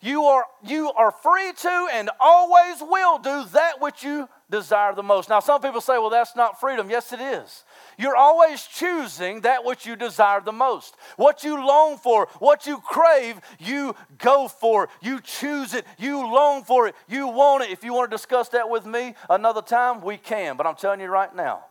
[0.03, 5.03] You are, you are free to and always will do that which you desire the
[5.03, 5.31] most.
[5.31, 6.91] Now, some people say, well, that's not freedom.
[6.91, 7.65] Yes, it is.
[7.99, 10.97] You're always choosing that which you desire the most.
[11.17, 14.89] What you long for, what you crave, you go for.
[15.01, 15.85] You choose it.
[15.99, 16.95] You long for it.
[17.09, 17.71] You want it.
[17.71, 20.57] If you want to discuss that with me another time, we can.
[20.57, 21.65] But I'm telling you right now,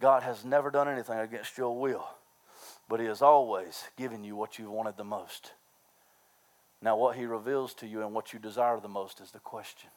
[0.00, 2.08] God has never done anything against your will,
[2.88, 5.52] but He has always given you what you wanted the most.
[6.82, 9.90] Now, what He reveals to you and what you desire the most is the question.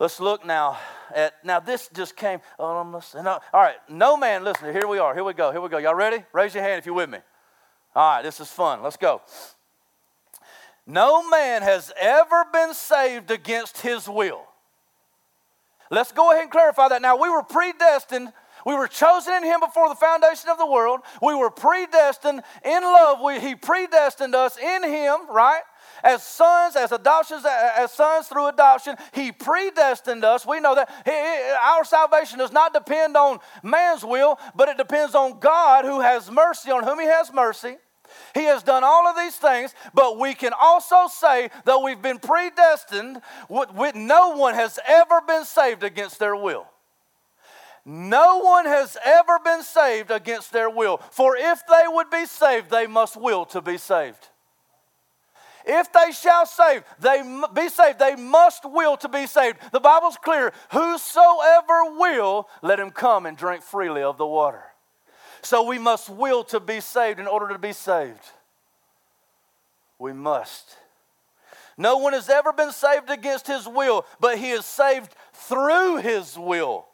[0.00, 0.78] Let's look now
[1.14, 1.60] at now.
[1.60, 2.40] This just came.
[2.58, 3.26] Oh, I'm listening.
[3.26, 4.42] all right, no man.
[4.42, 4.72] Listen.
[4.72, 5.12] Here we are.
[5.12, 5.52] Here we go.
[5.52, 5.76] Here we go.
[5.76, 6.24] Y'all ready?
[6.32, 7.18] Raise your hand if you're with me.
[7.94, 8.82] All right, this is fun.
[8.82, 9.20] Let's go.
[10.86, 14.40] No man has ever been saved against his will.
[15.90, 17.02] Let's go ahead and clarify that.
[17.02, 18.32] Now, we were predestined.
[18.64, 21.00] We were chosen in Him before the foundation of the world.
[21.20, 23.18] We were predestined in love.
[23.22, 25.62] We, he predestined us in Him, right?
[26.02, 30.46] As sons, as adoptions, as sons through adoption, He predestined us.
[30.46, 30.90] We know that
[31.62, 36.30] our salvation does not depend on man's will, but it depends on God who has
[36.30, 37.76] mercy on whom He has mercy.
[38.34, 42.18] He has done all of these things, but we can also say, though we've been
[42.18, 46.66] predestined, no one has ever been saved against their will.
[47.84, 50.98] No one has ever been saved against their will.
[51.12, 54.29] For if they would be saved, they must will to be saved.
[55.72, 57.22] If they shall save, they
[57.54, 58.00] be saved.
[58.00, 59.58] They must will to be saved.
[59.70, 60.52] The Bible's clear.
[60.72, 64.64] Whosoever will, let him come and drink freely of the water.
[65.42, 68.18] So we must will to be saved in order to be saved.
[69.96, 70.76] We must.
[71.78, 76.36] No one has ever been saved against his will, but he is saved through his
[76.36, 76.86] will,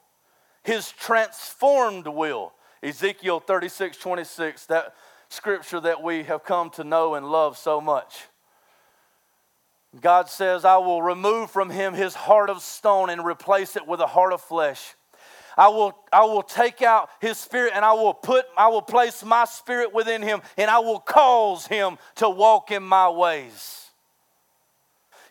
[0.62, 2.52] his transformed will.
[2.82, 4.94] Ezekiel 36 26, that
[5.30, 8.26] scripture that we have come to know and love so much.
[10.00, 14.00] God says, I will remove from him his heart of stone and replace it with
[14.00, 14.94] a heart of flesh.
[15.56, 19.24] I will, I will take out his spirit and I will put, I will place
[19.24, 23.85] my spirit within him and I will cause him to walk in my ways.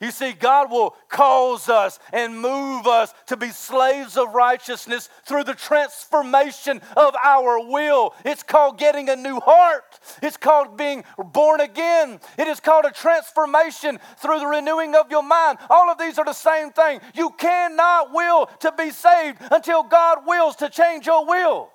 [0.01, 5.45] You see, God will cause us and move us to be slaves of righteousness through
[5.45, 8.13] the transformation of our will.
[8.25, 12.19] It's called getting a new heart, it's called being born again.
[12.37, 15.59] It is called a transformation through the renewing of your mind.
[15.69, 16.99] All of these are the same thing.
[17.13, 21.69] You cannot will to be saved until God wills to change your will.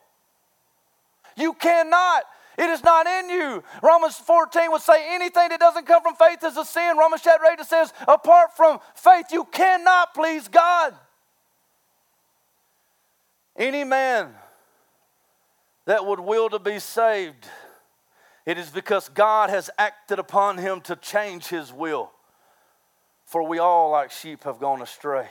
[1.36, 2.24] You cannot.
[2.60, 3.64] It is not in you.
[3.82, 6.94] Romans 14 would say anything that doesn't come from faith is a sin.
[6.98, 10.94] Romans chapter 8 says, apart from faith, you cannot please God.
[13.56, 14.34] Any man
[15.86, 17.46] that would will to be saved,
[18.44, 22.10] it is because God has acted upon him to change his will.
[23.24, 25.28] For we all, like sheep, have gone astray.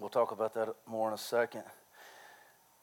[0.00, 1.62] We'll talk about that more in a second.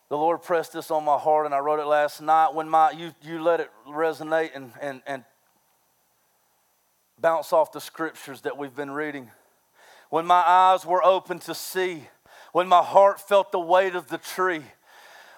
[0.09, 2.53] The Lord pressed this on my heart, and I wrote it last night.
[2.53, 5.25] When my you you let it resonate and and and
[7.19, 9.31] bounce off the scriptures that we've been reading.
[10.09, 12.07] When my eyes were open to see,
[12.53, 14.63] when my heart felt the weight of the tree,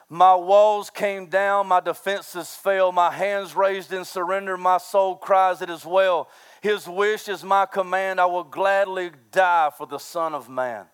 [0.08, 5.62] my walls came down, my defenses fell, my hands raised in surrender, my soul cries,
[5.62, 6.30] It is well.
[6.62, 8.20] His wish is my command.
[8.20, 10.86] I will gladly die for the Son of Man.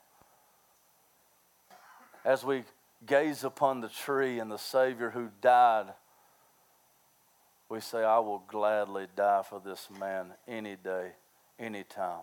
[2.24, 2.64] As we
[3.06, 5.88] gaze upon the tree and the Savior who died,
[7.70, 11.14] we say, I will gladly die for this man any day,
[11.60, 12.22] any time.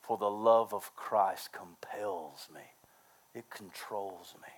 [0.00, 2.62] For the love of Christ compels me,
[3.34, 4.48] it controls me.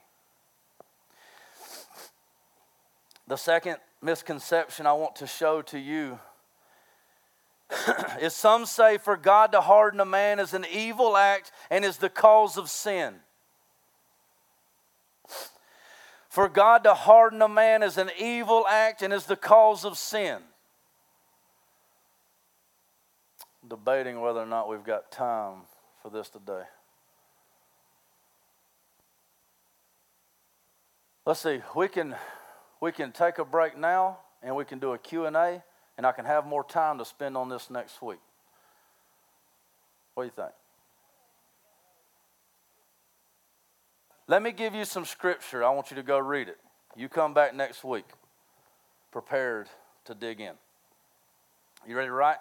[3.27, 6.19] The second misconception I want to show to you
[8.21, 11.97] is some say for God to harden a man is an evil act and is
[11.97, 13.17] the cause of sin.
[16.33, 19.99] For God to harden a man is an evil act and is the cause of
[19.99, 20.39] sin.
[23.69, 25.57] Debating whether or not we've got time
[26.01, 26.63] for this today.
[31.27, 32.17] Let's see, we can
[32.81, 35.63] we can take a break now and we can do a Q&A
[35.99, 38.21] and I can have more time to spend on this next week.
[40.15, 40.62] What do you think?
[44.33, 45.63] Let me give you some scripture.
[45.63, 46.57] I want you to go read it.
[46.97, 48.07] You come back next week
[49.11, 49.69] prepared
[50.07, 50.55] to dig in.
[51.87, 52.39] You ready to write?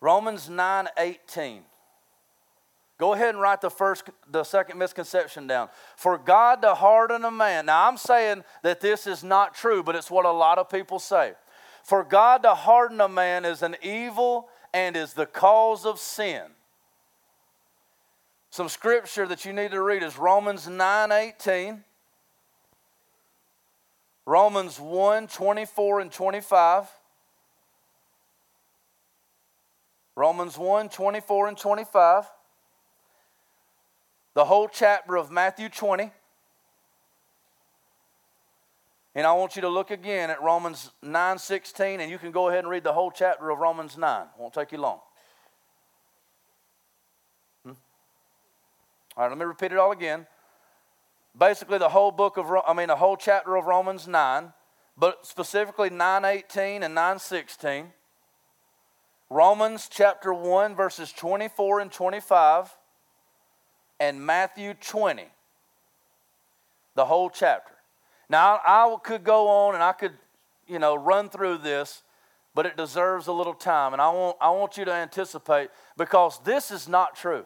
[0.00, 1.64] Romans 9 18.
[2.96, 5.68] Go ahead and write the first, the second misconception down.
[5.96, 7.66] For God to harden a man.
[7.66, 10.98] Now, I'm saying that this is not true, but it's what a lot of people
[10.98, 11.34] say.
[11.84, 16.52] For God to harden a man is an evil and is the cause of sin.
[18.52, 21.82] Some scripture that you need to read is Romans 9 18,
[24.26, 26.86] Romans 1 24 and 25.
[30.14, 32.26] Romans 1 24 and 25
[34.34, 36.10] the whole chapter of Matthew 20.
[39.14, 42.50] And I want you to look again at Romans 9 16, and you can go
[42.50, 44.26] ahead and read the whole chapter of Romans 9.
[44.38, 45.00] Won't take you long.
[49.16, 50.26] All right, let me repeat it all again.
[51.38, 54.52] Basically, the whole book of, I mean, the whole chapter of Romans 9,
[54.96, 57.92] but specifically 918 and 916.
[59.28, 62.76] Romans chapter 1, verses 24 and 25
[63.98, 65.26] and Matthew 20,
[66.94, 67.72] the whole chapter.
[68.28, 70.12] Now, I could go on and I could,
[70.66, 72.02] you know, run through this,
[72.54, 73.92] but it deserves a little time.
[73.92, 77.44] And I want, I want you to anticipate because this is not true.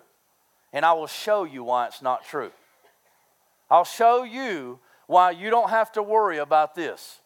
[0.77, 2.51] And I will show you why it's not true.
[3.70, 7.20] I'll show you why you don't have to worry about this.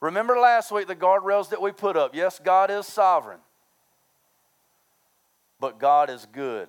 [0.00, 2.14] Remember last week the guardrails that we put up?
[2.14, 3.40] Yes, God is sovereign,
[5.60, 6.68] but God is good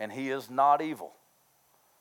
[0.00, 1.12] and he is not evil.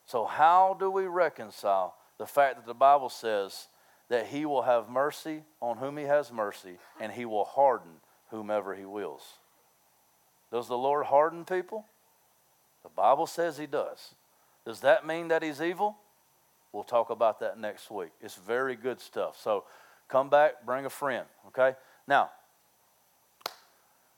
[0.07, 3.67] So, how do we reconcile the fact that the Bible says
[4.09, 7.91] that he will have mercy on whom he has mercy, and he will harden
[8.31, 9.21] whomever he wills?
[10.51, 11.85] Does the Lord harden people?
[12.83, 14.13] The Bible says he does.
[14.65, 15.97] Does that mean that he's evil?
[16.71, 18.11] We'll talk about that next week.
[18.21, 19.39] It's very good stuff.
[19.41, 19.65] So,
[20.07, 21.77] come back, bring a friend, okay?
[22.07, 22.31] Now,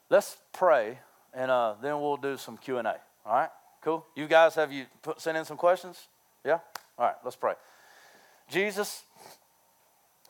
[0.09, 0.99] let's pray,
[1.33, 2.95] and uh, then we'll do some Q&A, all
[3.25, 3.49] right?
[3.81, 4.05] Cool?
[4.15, 6.07] You guys, have you put, sent in some questions?
[6.43, 6.59] Yeah?
[6.97, 7.53] All right, let's pray.
[8.49, 9.03] Jesus,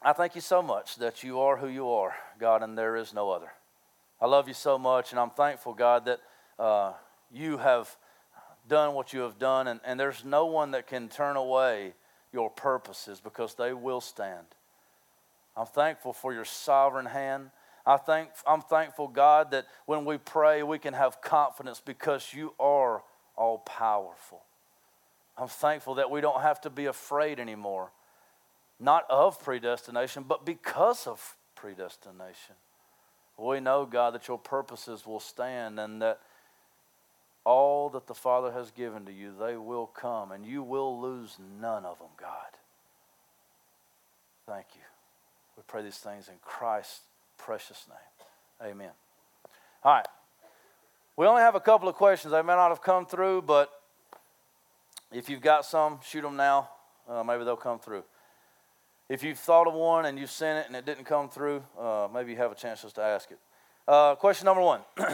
[0.02, 3.14] I thank you so much that you are who you are, God, and there is
[3.14, 3.52] no other.
[4.20, 6.20] I love you so much, and I'm thankful, God, that
[6.58, 6.94] uh,
[7.32, 7.96] you have
[8.68, 11.94] done what you have done, and, and there's no one that can turn away
[12.32, 14.46] your purposes because they will stand.
[15.56, 17.52] I'm thankful for your sovereign hand.
[17.86, 22.54] I think, I'm thankful, God, that when we pray, we can have confidence because you
[22.60, 23.04] are
[23.38, 24.44] all powerful.
[25.38, 27.92] I'm thankful that we don't have to be afraid anymore,
[28.80, 32.56] not of predestination, but because of predestination.
[33.38, 36.20] We know, God, that your purposes will stand and that
[37.46, 41.38] all that the Father has given to you, they will come, and you will lose
[41.62, 42.58] none of them, God.
[44.48, 44.82] Thank you.
[45.56, 47.02] We pray these things in Christ's
[47.38, 48.72] precious name.
[48.72, 48.92] Amen.
[49.84, 50.08] All right.
[51.18, 52.32] We only have a couple of questions.
[52.32, 53.70] They may not have come through, but
[55.12, 56.70] if you've got some, shoot them now.
[57.08, 58.04] Uh, maybe they'll come through.
[59.08, 62.08] If you've thought of one and you've sent it and it didn't come through, uh,
[62.14, 63.38] maybe you have a chance just to ask it.
[63.88, 64.82] Uh, question number one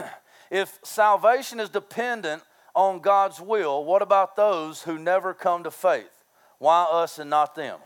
[0.52, 2.42] If salvation is dependent
[2.74, 6.10] on God's will, what about those who never come to faith?
[6.58, 7.78] Why us and not them?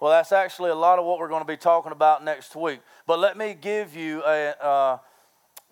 [0.00, 2.80] Well, that's actually a lot of what we're going to be talking about next week.
[3.06, 4.98] But let me give you a uh,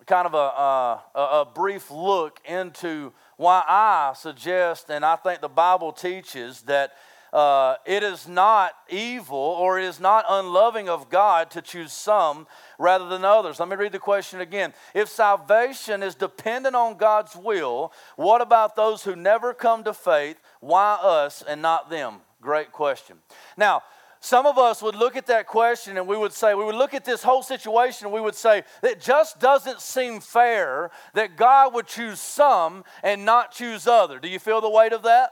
[0.05, 5.49] kind of a, a, a, brief look into why I suggest, and I think the
[5.49, 6.93] Bible teaches, that
[7.33, 12.45] uh, it is not evil or it is not unloving of God to choose some
[12.77, 13.59] rather than others.
[13.59, 14.71] Let me read the question again.
[14.93, 20.39] If salvation is dependent on God's will, what about those who never come to faith?
[20.59, 22.17] Why us and not them?
[22.39, 23.17] Great question.
[23.57, 23.81] Now,
[24.19, 26.93] some of us would look at that question and we would say, we would look
[26.93, 31.73] at this whole situation and we would say, it just doesn't seem fair that God
[31.73, 34.19] would choose some and not choose other.
[34.19, 35.31] Do you feel the weight of that?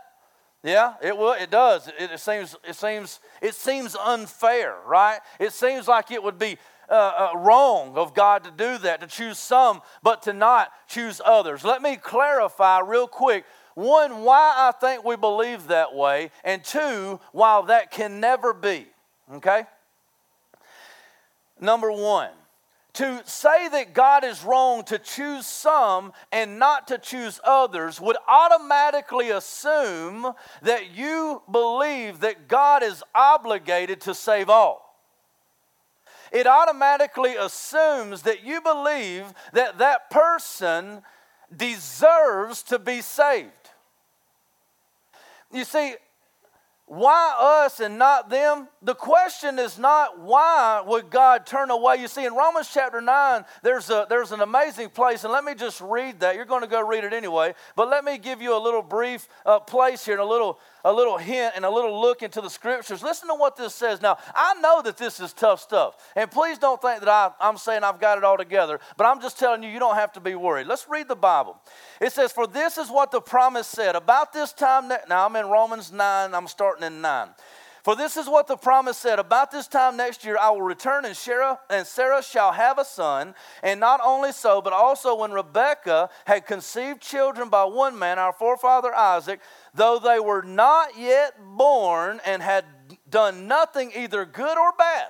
[0.63, 1.33] Yeah, it will.
[1.33, 1.87] It does.
[1.87, 2.55] It, it, seems.
[2.67, 3.19] It seems.
[3.41, 5.19] It seems unfair, right?
[5.39, 6.57] It seems like it would be
[6.87, 6.93] uh,
[7.33, 11.63] uh, wrong of God to do that, to choose some, but to not choose others.
[11.63, 13.45] Let me clarify real quick.
[13.73, 18.85] One, why I think we believe that way, and two, why that can never be.
[19.33, 19.63] Okay.
[21.59, 22.31] Number one,
[22.93, 28.17] to say that God is wrong to choose some and not to choose others would
[28.27, 34.91] automatically assume that you believe that God is obligated to save all.
[36.31, 41.01] It automatically assumes that you believe that that person
[41.55, 43.51] deserves to be saved.
[45.51, 45.95] You see,
[46.91, 48.67] why us and not them?
[48.81, 51.95] The question is not why would God turn away.
[51.95, 55.55] You see, in Romans chapter 9, there's, a, there's an amazing place, and let me
[55.55, 56.35] just read that.
[56.35, 59.29] You're going to go read it anyway, but let me give you a little brief
[59.45, 62.49] uh, place here and a little a little hint and a little look into the
[62.49, 63.03] scriptures.
[63.03, 64.01] Listen to what this says.
[64.01, 65.95] Now, I know that this is tough stuff.
[66.15, 69.21] And please don't think that I, I'm saying I've got it all together, but I'm
[69.21, 70.67] just telling you, you don't have to be worried.
[70.67, 71.57] Let's read the Bible.
[71.99, 73.95] It says, For this is what the promise said.
[73.95, 77.29] About this time, now I'm in Romans 9, I'm starting in 9.
[77.83, 81.05] For this is what the promise said About this time next year, I will return,
[81.05, 83.33] and Sarah, and Sarah shall have a son.
[83.63, 88.33] And not only so, but also when Rebekah had conceived children by one man, our
[88.33, 89.39] forefather Isaac,
[89.73, 92.65] though they were not yet born and had
[93.09, 95.09] done nothing either good or bad,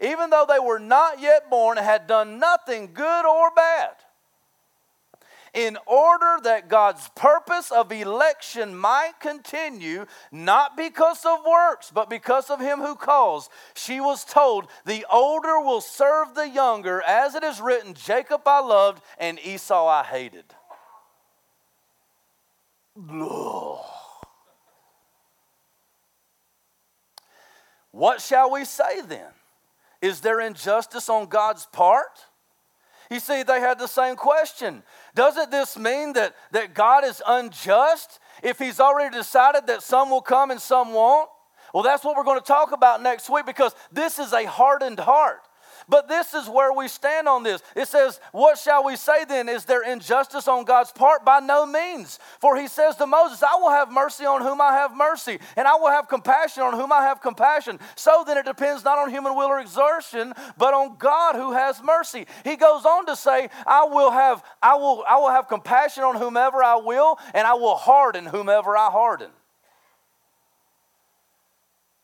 [0.00, 3.90] even though they were not yet born and had done nothing good or bad
[5.54, 12.50] in order that God's purpose of election might continue, not because of works, but because
[12.50, 13.50] of him who calls.
[13.74, 18.60] She was told, The older will serve the younger, as it is written, Jacob I
[18.60, 20.44] loved, and Esau I hated.
[27.90, 29.30] What shall we say then?
[30.00, 32.26] Is there injustice on God's part?
[33.10, 34.84] You see, they had the same question.
[35.16, 40.22] Doesn't this mean that, that God is unjust if He's already decided that some will
[40.22, 41.28] come and some won't?
[41.74, 45.00] Well, that's what we're going to talk about next week because this is a hardened
[45.00, 45.40] heart.
[45.90, 47.60] But this is where we stand on this.
[47.74, 49.48] It says, What shall we say then?
[49.48, 51.24] Is there injustice on God's part?
[51.24, 52.20] By no means.
[52.38, 55.66] For he says to Moses, I will have mercy on whom I have mercy, and
[55.66, 57.80] I will have compassion on whom I have compassion.
[57.96, 61.82] So then it depends not on human will or exertion, but on God who has
[61.82, 62.26] mercy.
[62.44, 66.14] He goes on to say, I will have, I will, I will have compassion on
[66.14, 69.30] whomever I will, and I will harden whomever I harden.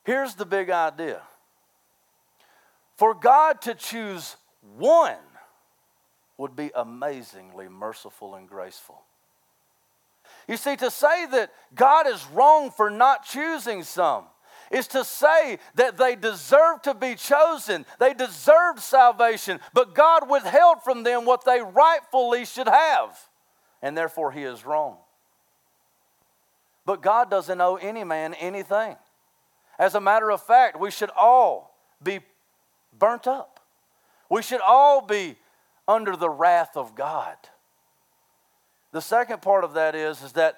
[0.03, 1.23] Here's the big idea.
[2.97, 4.37] For God to choose
[4.77, 5.17] one
[6.39, 9.03] would be amazingly merciful and graceful.
[10.49, 14.25] You see, to say that God is wrong for not choosing some
[14.71, 20.83] is to say that they deserve to be chosen, they deserved salvation, but God withheld
[20.83, 23.17] from them what they rightfully should have,
[23.81, 24.97] and therefore He is wrong.
[26.85, 28.97] But God doesn't owe any man anything.
[29.79, 32.21] As a matter of fact, we should all be
[32.99, 33.61] burnt up.
[34.29, 35.37] We should all be
[35.87, 37.37] under the wrath of God.
[38.93, 40.57] The second part of that is, is that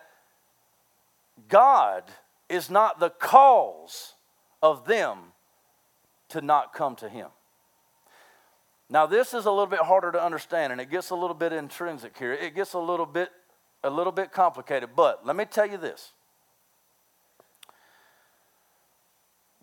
[1.48, 2.04] God
[2.48, 4.14] is not the cause
[4.62, 5.18] of them
[6.30, 7.28] to not come to Him.
[8.90, 11.52] Now, this is a little bit harder to understand, and it gets a little bit
[11.52, 12.32] intrinsic here.
[12.32, 13.30] It gets a little bit,
[13.84, 14.90] a little bit complicated.
[14.96, 16.12] But let me tell you this: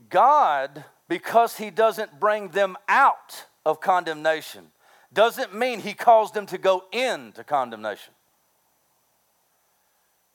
[0.09, 4.67] God because he doesn't bring them out of condemnation
[5.13, 8.13] doesn't mean he calls them to go into condemnation.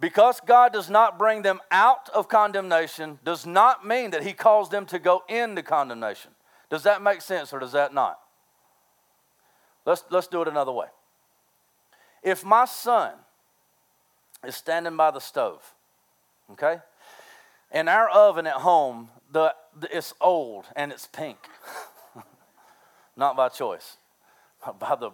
[0.00, 4.70] Because God does not bring them out of condemnation does not mean that he calls
[4.70, 6.30] them to go into condemnation.
[6.70, 8.18] Does that make sense or does that not?
[9.84, 10.86] Let's, let's do it another way.
[12.22, 13.12] If my son
[14.46, 15.74] is standing by the stove,
[16.52, 16.78] okay,
[17.70, 19.54] and our oven at home the,
[19.90, 21.38] it's old and it's pink.
[23.16, 23.96] Not by choice,
[24.64, 25.10] but by the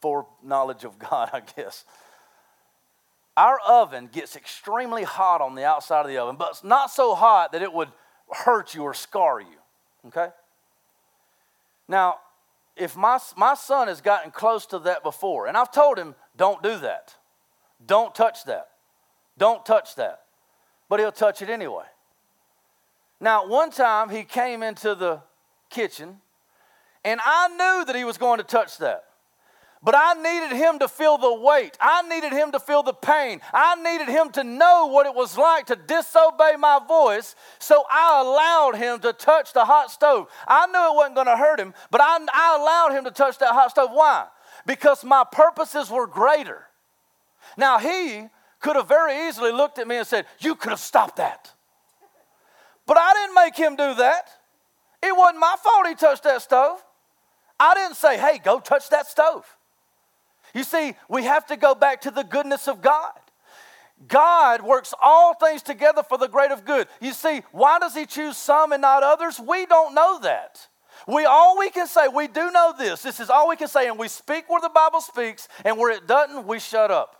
[0.00, 1.84] foreknowledge of God, I guess.
[3.36, 7.14] Our oven gets extremely hot on the outside of the oven, but it's not so
[7.14, 7.88] hot that it would
[8.30, 9.56] hurt you or scar you.
[10.06, 10.28] Okay?
[11.88, 12.16] Now,
[12.76, 16.62] if my, my son has gotten close to that before, and I've told him, don't
[16.62, 17.14] do that,
[17.84, 18.68] don't touch that,
[19.38, 20.20] don't touch that,
[20.88, 21.84] but he'll touch it anyway.
[23.20, 25.20] Now, one time he came into the
[25.68, 26.20] kitchen,
[27.04, 29.04] and I knew that he was going to touch that.
[29.82, 31.78] But I needed him to feel the weight.
[31.80, 33.40] I needed him to feel the pain.
[33.52, 37.34] I needed him to know what it was like to disobey my voice.
[37.58, 40.28] So I allowed him to touch the hot stove.
[40.46, 43.38] I knew it wasn't going to hurt him, but I, I allowed him to touch
[43.38, 43.90] that hot stove.
[43.92, 44.26] Why?
[44.66, 46.64] Because my purposes were greater.
[47.56, 48.26] Now, he
[48.60, 51.54] could have very easily looked at me and said, You could have stopped that.
[52.90, 54.24] But I didn't make him do that.
[55.00, 56.82] It wasn't my fault he touched that stove.
[57.60, 59.46] I didn't say, Hey, go touch that stove.
[60.52, 63.12] You see, we have to go back to the goodness of God.
[64.08, 66.88] God works all things together for the great of good.
[67.00, 69.38] You see, why does He choose some and not others?
[69.38, 70.66] We don't know that.
[71.06, 73.02] We all we can say, we do know this.
[73.02, 75.92] This is all we can say, and we speak where the Bible speaks, and where
[75.92, 77.19] it doesn't, we shut up.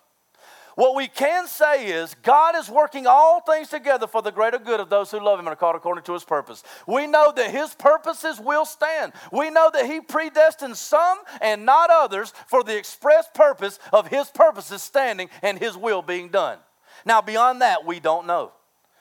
[0.75, 4.81] What we can say is God is working all things together for the greater good
[4.81, 6.62] of those who love Him and are called according to His purpose.
[6.87, 9.12] We know that His purposes will stand.
[9.33, 14.29] We know that He predestined some and not others for the express purpose of His
[14.29, 16.59] purposes standing and His will being done.
[17.05, 18.53] Now, beyond that, we don't know.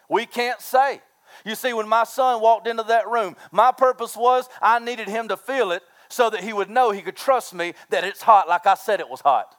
[0.10, 1.02] We can't say.
[1.46, 5.28] You see, when my son walked into that room, my purpose was I needed him
[5.30, 8.50] to feel it so that he would know he could trust me that it's hot
[8.50, 9.56] like I said it was hot.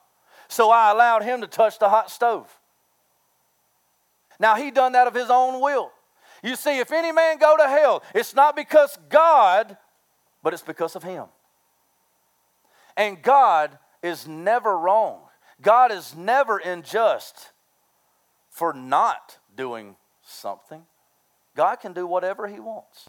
[0.51, 2.59] So I allowed him to touch the hot stove.
[4.40, 5.92] Now he done that of his own will.
[6.42, 9.76] You see, if any man go to hell, it's not because God,
[10.42, 11.26] but it's because of him.
[12.96, 15.20] And God is never wrong.
[15.62, 17.53] God is never unjust
[18.48, 20.82] for not doing something.
[21.55, 23.09] God can do whatever he wants.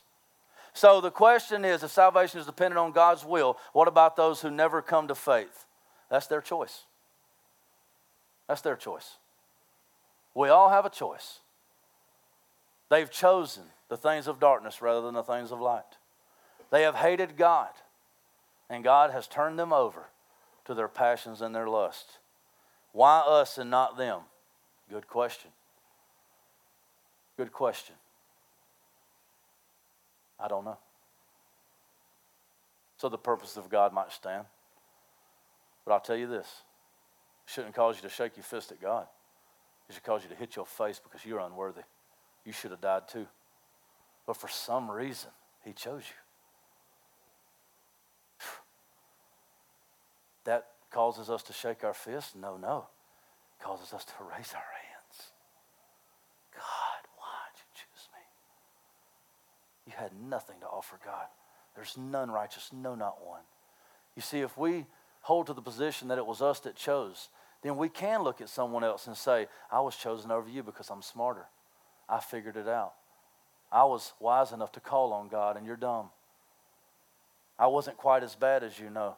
[0.74, 4.52] So the question is if salvation is dependent on God's will, what about those who
[4.52, 5.66] never come to faith?
[6.10, 6.84] That's their choice.
[8.52, 9.16] That's their choice.
[10.36, 11.40] We all have a choice.
[12.90, 15.96] They've chosen the things of darkness rather than the things of light.
[16.70, 17.70] They have hated God,
[18.70, 20.08] and God has turned them over
[20.66, 22.18] to their passions and their lusts.
[22.92, 24.20] Why us and not them?
[24.90, 25.52] Good question.
[27.38, 27.96] Good question.
[30.38, 30.78] I don't know.
[32.98, 34.44] So the purpose of God might stand.
[35.86, 36.64] But I'll tell you this
[37.52, 39.08] shouldn't cause you to shake your fist at God.
[39.90, 41.82] It should cause you to hit your face because you're unworthy.
[42.46, 43.28] You should have died too.
[44.26, 45.32] But for some reason,
[45.64, 46.16] He chose you.
[50.46, 52.36] That causes us to shake our fist?
[52.36, 52.88] No, no.
[53.60, 55.32] It causes us to raise our hands.
[56.54, 58.22] God, why'd you choose me?
[59.88, 61.28] You had nothing to offer God.
[61.76, 63.42] There's none righteous, no, not one.
[64.16, 64.86] You see, if we
[65.22, 67.30] hold to the position that it was us that chose,
[67.62, 70.90] then we can look at someone else and say, I was chosen over you because
[70.90, 71.46] I'm smarter.
[72.10, 72.94] I figured it out.
[73.72, 76.10] I was wise enough to call on God, and you're dumb.
[77.58, 79.18] I wasn't quite as bad as you know.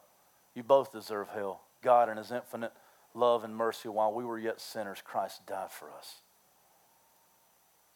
[0.54, 1.62] You both deserve hell.
[1.82, 2.72] God, in His infinite
[3.14, 6.16] love and mercy, while we were yet sinners, Christ died for us.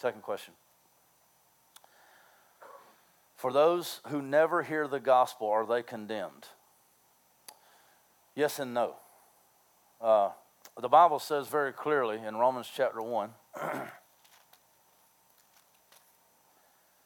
[0.00, 0.54] Second question.
[3.36, 6.48] For those who never hear the gospel, are they condemned?
[8.34, 8.96] Yes and no.
[10.00, 10.30] Uh,
[10.80, 13.30] the Bible says very clearly in Romans chapter 1.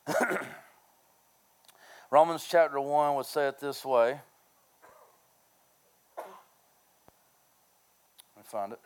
[2.11, 4.21] Romans chapter 1 would say it this way.
[6.19, 6.27] Let
[8.37, 8.81] me find it.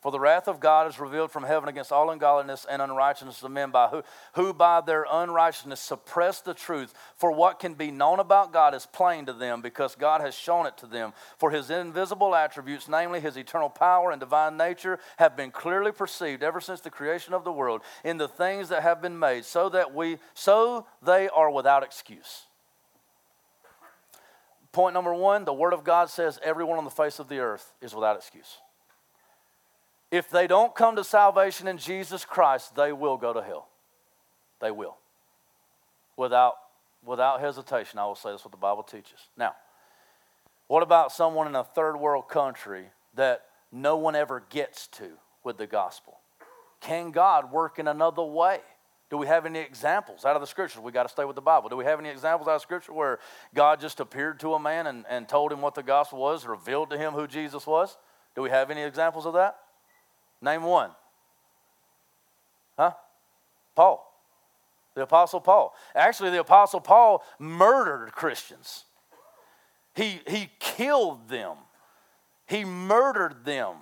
[0.00, 3.50] For the wrath of God is revealed from heaven against all ungodliness and unrighteousness of
[3.50, 4.02] men, by who,
[4.34, 6.94] who by their unrighteousness suppress the truth.
[7.16, 10.64] For what can be known about God is plain to them, because God has shown
[10.64, 11.12] it to them.
[11.36, 16.42] For his invisible attributes, namely his eternal power and divine nature, have been clearly perceived
[16.42, 19.68] ever since the creation of the world in the things that have been made, so
[19.68, 22.46] that we so they are without excuse.
[24.72, 27.74] Point number one, the word of God says everyone on the face of the earth
[27.82, 28.58] is without excuse.
[30.10, 33.68] If they don't come to salvation in Jesus Christ, they will go to hell.
[34.60, 34.96] They will.
[36.16, 36.54] Without,
[37.04, 39.28] without hesitation, I will say that's what the Bible teaches.
[39.36, 39.54] Now,
[40.66, 43.42] what about someone in a third world country that
[43.72, 45.10] no one ever gets to
[45.44, 46.18] with the gospel?
[46.80, 48.60] Can God work in another way?
[49.10, 50.80] Do we have any examples out of the scriptures?
[50.80, 51.68] We got to stay with the Bible.
[51.68, 53.18] Do we have any examples out of scripture where
[53.54, 56.90] God just appeared to a man and, and told him what the gospel was, revealed
[56.90, 57.96] to him who Jesus was?
[58.36, 59.56] Do we have any examples of that?
[60.42, 60.90] Name one.
[62.78, 62.92] Huh?
[63.74, 64.06] Paul.
[64.94, 65.74] The Apostle Paul.
[65.94, 68.84] Actually, the Apostle Paul murdered Christians.
[69.94, 71.56] He, he killed them.
[72.46, 73.76] He murdered them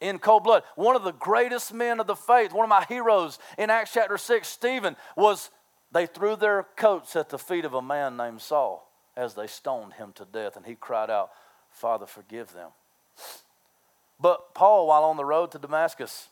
[0.00, 0.64] in cold blood.
[0.74, 4.18] One of the greatest men of the faith, one of my heroes in Acts chapter
[4.18, 5.50] 6, Stephen, was
[5.92, 9.94] they threw their coats at the feet of a man named Saul as they stoned
[9.94, 10.56] him to death.
[10.56, 11.30] And he cried out,
[11.70, 12.70] Father, forgive them.
[14.20, 16.28] But Paul, while on the road to Damascus,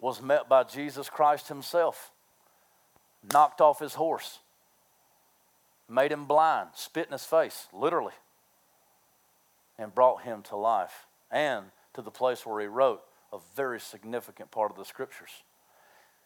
[0.00, 2.10] was met by Jesus Christ himself,
[3.32, 4.38] knocked off his horse,
[5.88, 8.14] made him blind, spit in his face, literally,
[9.78, 14.50] and brought him to life and to the place where he wrote a very significant
[14.50, 15.30] part of the scriptures.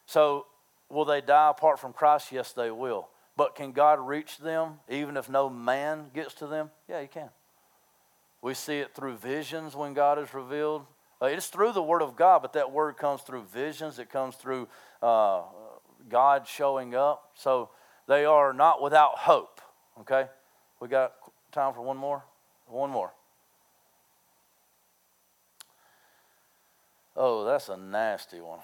[0.07, 0.47] So,
[0.89, 2.33] will they die apart from Christ?
[2.33, 3.09] Yes, they will.
[3.37, 6.71] But can God reach them even if no man gets to them?
[6.89, 7.31] Yeah, He can.
[8.45, 10.85] We see it through visions when God is revealed.
[11.21, 13.99] Uh, it's through the Word of God, but that Word comes through visions.
[13.99, 14.69] It comes through
[15.01, 15.45] uh,
[16.11, 17.31] God showing up.
[17.37, 17.71] So
[18.07, 19.63] they are not without hope.
[20.01, 20.27] Okay?
[20.79, 21.15] We got
[21.53, 22.23] time for one more?
[22.67, 23.15] One more.
[27.17, 28.59] Oh, that's a nasty one.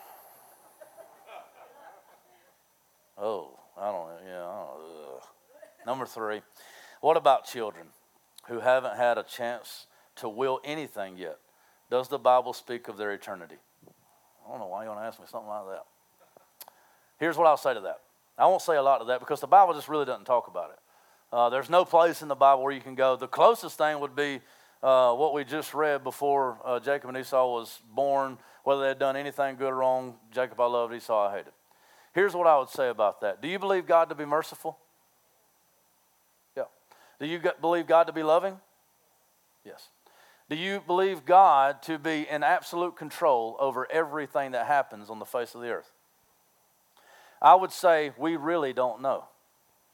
[3.16, 4.08] Oh, I don't.
[4.26, 5.86] Yeah, don't.
[5.86, 6.42] Number three,
[7.00, 7.86] what about children
[8.50, 9.86] who haven't had a chance
[10.16, 11.38] to will anything yet?
[11.88, 13.56] Does the Bible speak of their eternity?
[14.46, 15.84] I don't know why you want to ask me something like that.
[17.18, 18.00] Here's what I'll say to that.
[18.36, 20.70] I won't say a lot to that because the Bible just really doesn't talk about
[20.70, 20.78] it.
[21.32, 23.14] Uh, there's no place in the Bible where you can go.
[23.14, 24.40] The closest thing would be
[24.82, 28.98] uh, what we just read before uh, Jacob and Esau was born, whether they had
[28.98, 30.16] done anything good or wrong.
[30.32, 31.52] Jacob I loved, Esau I hated.
[32.14, 33.40] Here's what I would say about that.
[33.40, 34.78] Do you believe God to be merciful?
[37.20, 38.58] Do you believe God to be loving?
[39.64, 39.88] Yes.
[40.48, 45.24] Do you believe God to be in absolute control over everything that happens on the
[45.24, 45.92] face of the earth?
[47.40, 49.24] I would say we really don't know.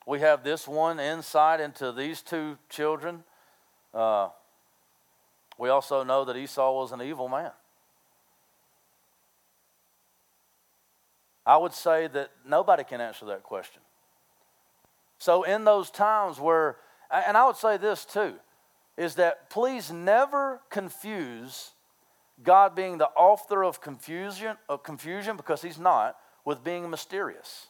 [0.07, 3.25] We have this one insight into these two children.
[3.93, 4.29] Uh,
[5.59, 7.51] we also know that Esau was an evil man.
[11.45, 13.83] I would say that nobody can answer that question.
[15.19, 16.77] So, in those times where,
[17.11, 18.35] and I would say this too,
[18.97, 21.71] is that please never confuse
[22.43, 27.67] God being the author of confusion, of confusion because He's not, with being mysterious.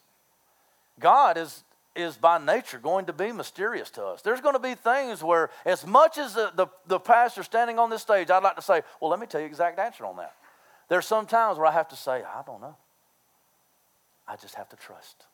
[0.98, 1.64] God is,
[1.94, 4.22] is by nature going to be mysterious to us.
[4.22, 7.90] There's going to be things where, as much as the, the, the pastor standing on
[7.90, 10.34] this stage, I'd like to say, well, let me tell you exact answer on that.
[10.88, 12.76] There's some times where I have to say, I don't know.
[14.28, 15.24] I just have to trust.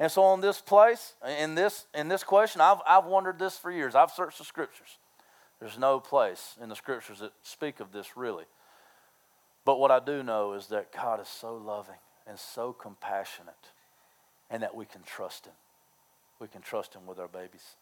[0.00, 3.70] And so on this place, in this, in this question, I've, I've wondered this for
[3.70, 3.94] years.
[3.94, 4.98] I've searched the scriptures.
[5.60, 8.44] There's no place in the scriptures that speak of this really.
[9.64, 13.72] But what I do know is that God is so loving and so compassionate
[14.50, 15.54] and that we can trust Him.
[16.38, 17.74] We can trust Him with our babies.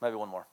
[0.00, 0.46] Maybe one more.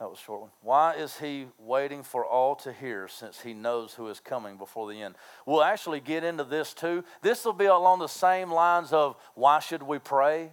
[0.00, 0.50] That was short one.
[0.62, 4.90] Why is he waiting for all to hear since he knows who is coming before
[4.90, 5.14] the end?
[5.44, 7.04] We'll actually get into this too.
[7.20, 10.52] This will be along the same lines of why should we pray?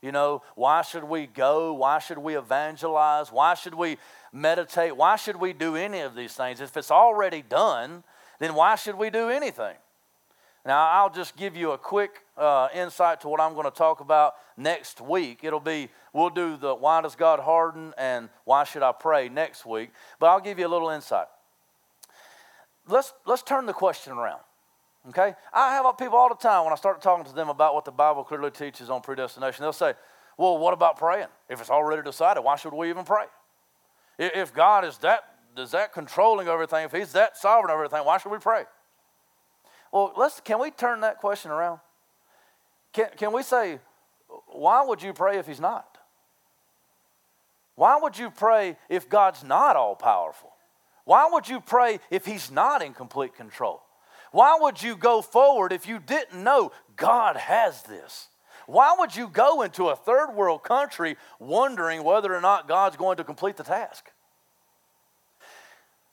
[0.00, 1.74] You know, why should we go?
[1.74, 3.32] Why should we evangelize?
[3.32, 3.98] Why should we
[4.32, 4.96] meditate?
[4.96, 6.60] Why should we do any of these things?
[6.60, 8.04] If it's already done,
[8.38, 9.74] then why should we do anything?
[10.66, 14.00] Now, I'll just give you a quick uh, insight to what I'm going to talk
[14.00, 15.40] about next week.
[15.42, 19.64] It'll be, we'll do the why does God harden and why should I pray next
[19.64, 19.90] week.
[20.18, 21.26] But I'll give you a little insight.
[22.86, 24.40] Let's, let's turn the question around.
[25.08, 25.34] Okay?
[25.52, 27.92] I have people all the time when I start talking to them about what the
[27.92, 29.94] Bible clearly teaches on predestination, they'll say,
[30.36, 31.28] well, what about praying?
[31.48, 33.24] If it's already decided, why should we even pray?
[34.18, 35.24] If God is that,
[35.56, 38.64] is that controlling everything, if He's that sovereign over everything, why should we pray?
[39.92, 41.80] Well, let's, can we turn that question around?
[42.92, 43.78] Can, can we say,
[44.48, 45.98] why would you pray if He's not?
[47.74, 50.52] Why would you pray if God's not all powerful?
[51.04, 53.82] Why would you pray if He's not in complete control?
[54.32, 58.28] Why would you go forward if you didn't know God has this?
[58.66, 63.16] Why would you go into a third world country wondering whether or not God's going
[63.16, 64.10] to complete the task?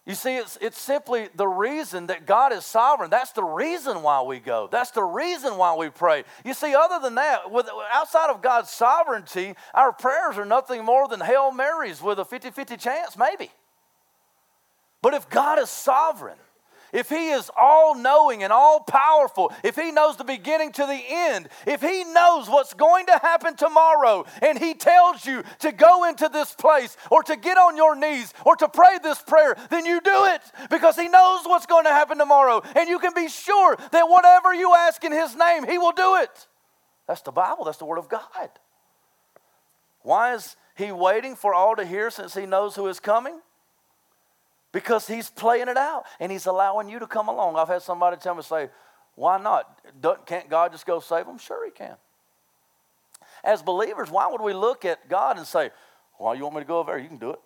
[0.06, 3.10] You see, it's, it's simply the reason that God is sovereign.
[3.10, 4.70] That's the reason why we go.
[4.72, 6.26] That's the reason why we pray.
[6.44, 11.08] You see, other than that, with, outside of God's sovereignty, our prayers are nothing more
[11.08, 13.50] than Hail Marys with a 50 50 chance, maybe.
[15.02, 16.38] But if God is sovereign,
[16.96, 21.04] if He is all knowing and all powerful, if He knows the beginning to the
[21.08, 26.06] end, if He knows what's going to happen tomorrow, and He tells you to go
[26.06, 29.86] into this place or to get on your knees or to pray this prayer, then
[29.86, 32.64] you do it because He knows what's going to happen tomorrow.
[32.76, 36.16] And you can be sure that whatever you ask in His name, He will do
[36.16, 36.48] it.
[37.08, 38.50] That's the Bible, that's the Word of God.
[40.02, 43.42] Why is He waiting for all to hear since He knows who is coming?
[44.76, 47.56] Because he's playing it out and he's allowing you to come along.
[47.56, 48.68] I've had somebody tell me, say,
[49.16, 49.80] why not?
[50.26, 51.38] Can't God just go save them?
[51.38, 51.96] Sure, he can.
[53.42, 55.70] As believers, why would we look at God and say,
[56.18, 57.00] Why you want me to go over there?
[57.00, 57.40] You can do it.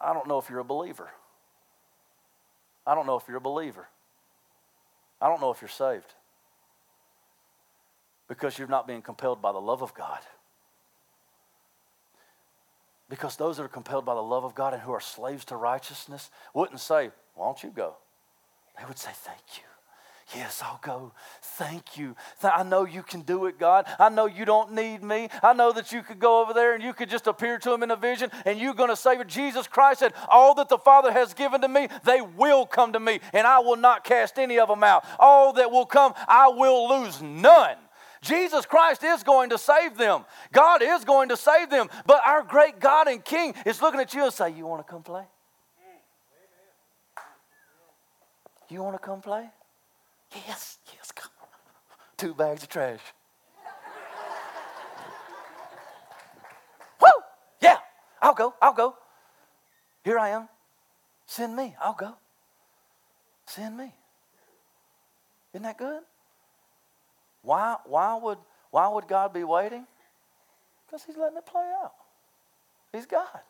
[0.00, 1.10] I don't know if you're a believer.
[2.86, 3.86] I don't know if you're a believer.
[5.20, 6.14] I don't know if you're saved
[8.28, 10.20] because you're not being compelled by the love of God.
[13.08, 15.56] Because those that are compelled by the love of God and who are slaves to
[15.56, 17.96] righteousness wouldn't say, Why don't you go?
[18.78, 19.64] They would say, Thank you.
[20.36, 21.12] Yes, I'll go.
[21.40, 22.14] Thank you.
[22.42, 23.86] I know you can do it, God.
[23.98, 25.30] I know you don't need me.
[25.42, 27.82] I know that you could go over there and you could just appear to him
[27.82, 31.12] in a vision and you're going to say, Jesus Christ said, All that the Father
[31.12, 34.58] has given to me, they will come to me, and I will not cast any
[34.58, 35.06] of them out.
[35.18, 37.76] All that will come, I will lose none.
[38.20, 40.24] Jesus Christ is going to save them.
[40.52, 41.88] God is going to save them.
[42.06, 44.90] But our great God and King is looking at you and say, You want to
[44.90, 45.24] come play?
[48.68, 49.48] You want to come play?
[50.46, 51.30] Yes, yes, come.
[52.16, 53.00] Two bags of trash.
[57.00, 57.08] Woo!
[57.62, 57.78] Yeah,
[58.20, 58.94] I'll go, I'll go.
[60.04, 60.48] Here I am.
[61.26, 62.14] Send me, I'll go.
[63.46, 63.94] Send me.
[65.54, 66.02] Isn't that good?
[67.42, 68.38] Why, why, would,
[68.70, 69.86] why would God be waiting?
[70.86, 71.94] Because He's letting it play out.
[72.92, 73.40] He's God.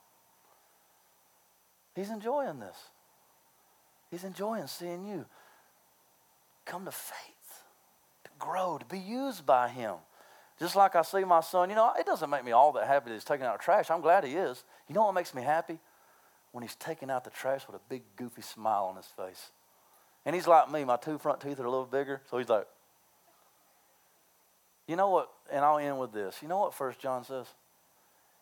[1.95, 2.77] He's enjoying this.
[4.11, 5.27] He's enjoying seeing you
[6.65, 7.63] come to faith,
[8.25, 9.95] to grow, to be used by Him.
[10.59, 13.09] Just like I see my son, you know, it doesn't make me all that happy
[13.09, 13.91] that he's taking out trash.
[13.91, 14.65] I'm glad he is.
[14.89, 15.79] You know what makes me happy?
[16.51, 19.53] When he's taking out the trash with a big, goofy smile on his face.
[20.27, 22.67] And he's like me, my two front teeth are a little bigger, so he's like,
[24.89, 25.31] you know what?
[25.53, 26.39] And I'll end with this.
[26.43, 27.47] You know what First John says?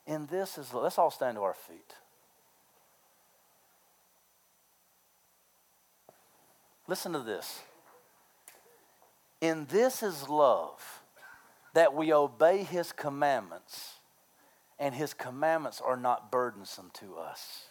[0.07, 1.95] In this is, let's all stand to our feet.
[6.87, 7.61] Listen to this.
[9.41, 11.03] In this is love,
[11.75, 13.95] that we obey his commandments,
[14.79, 17.65] and his commandments are not burdensome to us.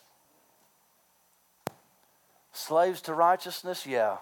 [2.52, 4.18] Slaves to righteousness, yeah,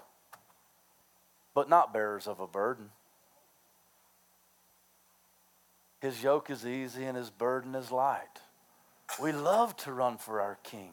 [1.54, 2.92] but not bearers of a burden.
[6.04, 8.42] His yoke is easy and his burden is light.
[9.22, 10.90] We love to run for our king.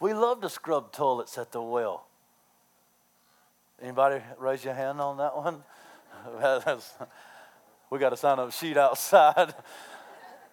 [0.00, 2.06] We love to scrub toilets at the well.
[3.82, 5.62] Anybody raise your hand on that one?
[7.90, 9.54] we got a sign up sheet outside.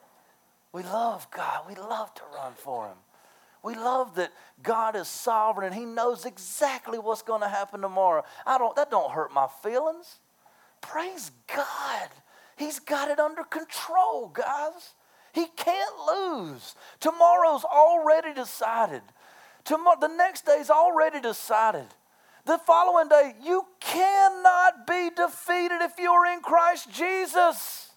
[0.73, 1.61] we love God.
[1.69, 2.97] We love to run for him.
[3.63, 8.25] We love that God is sovereign and he knows exactly what's going to happen tomorrow.
[8.45, 10.19] I don't that don't hurt my feelings.
[10.81, 12.09] Praise God.
[12.61, 14.93] He's got it under control, guys.
[15.33, 16.75] He can't lose.
[16.99, 19.01] Tomorrow's already decided.
[19.63, 21.87] Tomorrow, the next day's already decided.
[22.45, 27.93] The following day, you cannot be defeated if you're in Christ Jesus.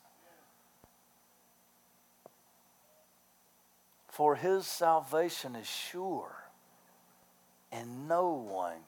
[4.09, 6.45] For his salvation is sure,
[7.71, 8.79] and no one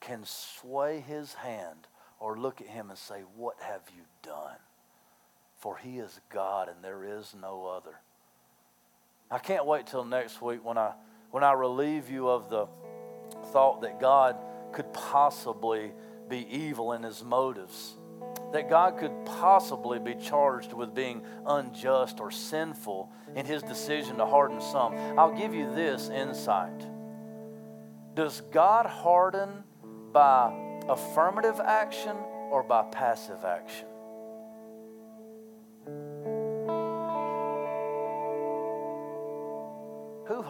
[0.00, 1.88] can sway his hand
[2.20, 4.58] or look at him and say, What have you done?
[5.62, 7.94] For he is God and there is no other.
[9.30, 10.92] I can't wait till next week when I
[11.30, 12.66] when I relieve you of the
[13.52, 14.36] thought that God
[14.72, 15.92] could possibly
[16.28, 17.94] be evil in his motives.
[18.52, 24.26] That God could possibly be charged with being unjust or sinful in his decision to
[24.26, 24.94] harden some.
[25.16, 26.86] I'll give you this insight.
[28.14, 29.62] Does God harden
[30.12, 30.52] by
[30.88, 32.16] affirmative action
[32.50, 33.86] or by passive action?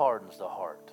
[0.02, 0.90] Hardens the heart?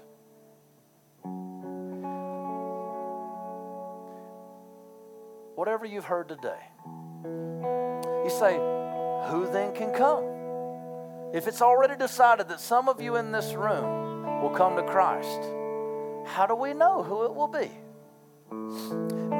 [5.55, 6.61] Whatever you've heard today,
[7.23, 8.53] you say,
[9.31, 10.25] Who then can come?
[11.33, 15.41] If it's already decided that some of you in this room will come to Christ,
[16.27, 17.71] how do we know who it will be?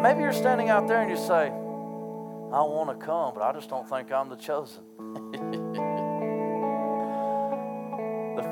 [0.01, 1.49] Maybe you're standing out there and you say,
[2.51, 4.81] I want to come, but I just don't think I'm the chosen.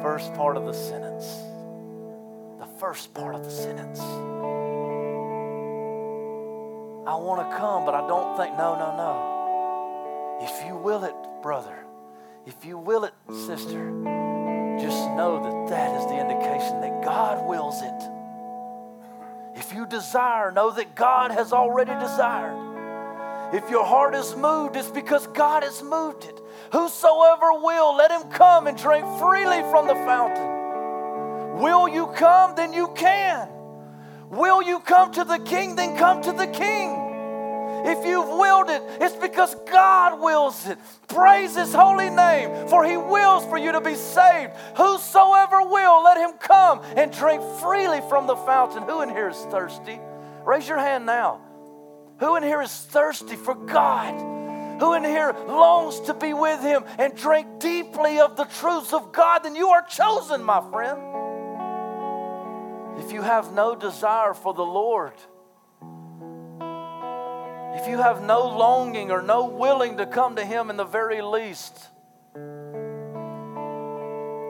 [0.08, 1.26] first part of the sentence.
[2.60, 4.00] The first part of the sentence.
[7.06, 10.40] I want to come, but I don't think, no, no, no.
[10.46, 11.14] If you will it,
[11.44, 11.76] brother,
[12.46, 13.14] if you will it,
[13.48, 13.92] sister,
[14.80, 19.60] just know that that is the indication that God wills it.
[19.60, 22.56] If you desire, know that God has already desired.
[23.54, 26.40] If your heart is moved, it's because God has moved it.
[26.72, 31.62] Whosoever will, let him come and drink freely from the fountain.
[31.62, 32.56] Will you come?
[32.56, 33.50] Then you can.
[34.30, 35.76] Will you come to the king?
[35.76, 37.08] Then come to the king.
[37.86, 40.78] If you've willed it, it's because God wills it.
[41.08, 44.54] Praise His holy name, for He wills for you to be saved.
[44.76, 48.84] Whosoever will, let him come and drink freely from the fountain.
[48.84, 50.00] Who in here is thirsty?
[50.46, 51.42] Raise your hand now.
[52.20, 54.37] Who in here is thirsty for God?
[54.80, 59.12] Who in here longs to be with him and drink deeply of the truths of
[59.12, 61.02] God, then you are chosen, my friend.
[63.00, 65.14] If you have no desire for the Lord,
[67.80, 71.22] if you have no longing or no willing to come to him in the very
[71.22, 71.90] least,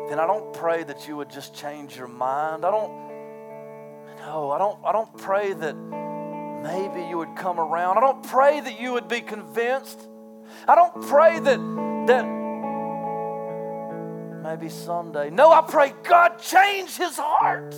[0.09, 2.63] then I don't pray that you would just change your mind.
[2.63, 3.07] I don't
[4.19, 5.75] no, I don't I don't pray that
[6.63, 7.97] maybe you would come around.
[7.97, 10.07] I don't pray that you would be convinced.
[10.67, 11.59] I don't pray that
[12.07, 12.25] that
[14.43, 15.29] maybe someday.
[15.29, 17.71] No, I pray God change his heart.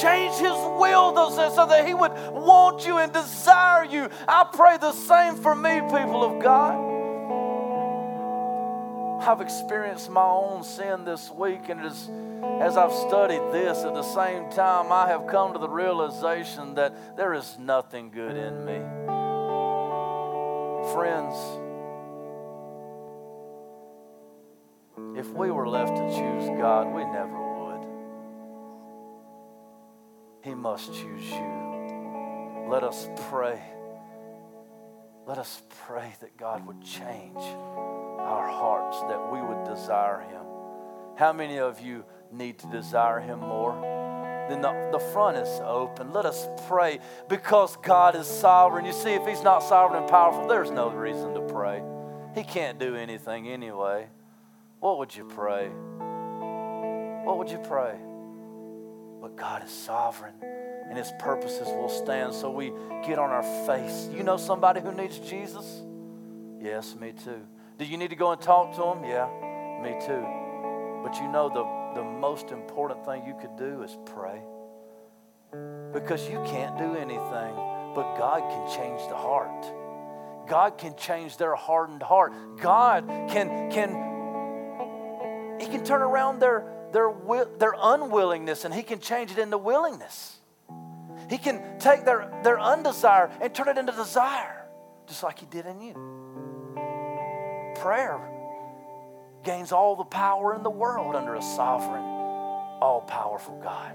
[0.00, 1.12] Change his will
[1.54, 4.08] so that he would want you and desire you.
[4.26, 6.92] I pray the same for me, people of God.
[9.22, 12.10] I've experienced my own sin this week, and as,
[12.60, 17.16] as I've studied this, at the same time, I have come to the realization that
[17.16, 18.80] there is nothing good in me.
[20.92, 21.34] Friends,
[25.16, 27.86] if we were left to choose God, we never would.
[30.44, 32.66] He must choose you.
[32.68, 33.62] Let us pray.
[35.26, 40.44] Let us pray that God would change our hearts, that we would desire Him.
[41.16, 44.01] How many of you need to desire Him more?
[44.48, 46.12] Then the, the front is open.
[46.12, 46.98] Let us pray
[47.28, 48.84] because God is sovereign.
[48.84, 51.82] You see, if He's not sovereign and powerful, there's no reason to pray.
[52.34, 54.06] He can't do anything anyway.
[54.80, 55.68] What would you pray?
[57.24, 57.94] What would you pray?
[59.20, 60.34] But God is sovereign
[60.88, 62.34] and His purposes will stand.
[62.34, 62.72] So we
[63.06, 64.08] get on our face.
[64.12, 65.82] You know somebody who needs Jesus?
[66.60, 67.40] Yes, me too.
[67.78, 69.04] Do you need to go and talk to Him?
[69.04, 69.26] Yeah,
[69.82, 70.26] me too.
[71.02, 74.40] But you know the the most important thing you could do is pray.
[75.92, 77.54] Because you can't do anything,
[77.94, 79.66] but God can change the heart.
[80.48, 82.32] God can change their hardened heart.
[82.60, 83.90] God can, can
[85.60, 87.12] He can turn around their, their,
[87.58, 90.38] their unwillingness and He can change it into willingness.
[91.28, 94.66] He can take their, their undesire and turn it into desire,
[95.06, 95.94] just like He did in you.
[97.76, 98.20] Prayer
[99.42, 103.94] gains all the power in the world under a sovereign, all powerful God.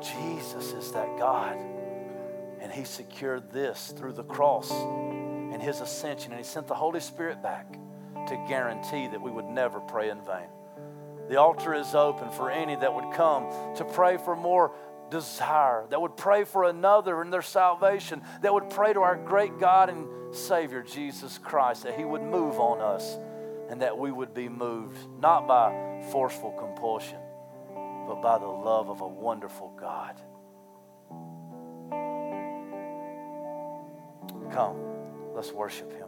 [0.00, 1.56] Jesus is that God.
[2.60, 6.32] And He secured this through the cross and His ascension.
[6.32, 7.72] And He sent the Holy Spirit back
[8.26, 10.48] to guarantee that we would never pray in vain.
[11.28, 14.72] The altar is open for any that would come to pray for more
[15.10, 19.58] desire, that would pray for another in their salvation, that would pray to our great
[19.58, 23.16] God and Savior, Jesus Christ, that He would move on us
[23.70, 27.18] and that we would be moved not by forceful compulsion,
[28.06, 30.20] but by the love of a wonderful God.
[34.52, 34.76] Come,
[35.34, 36.05] let's worship Him.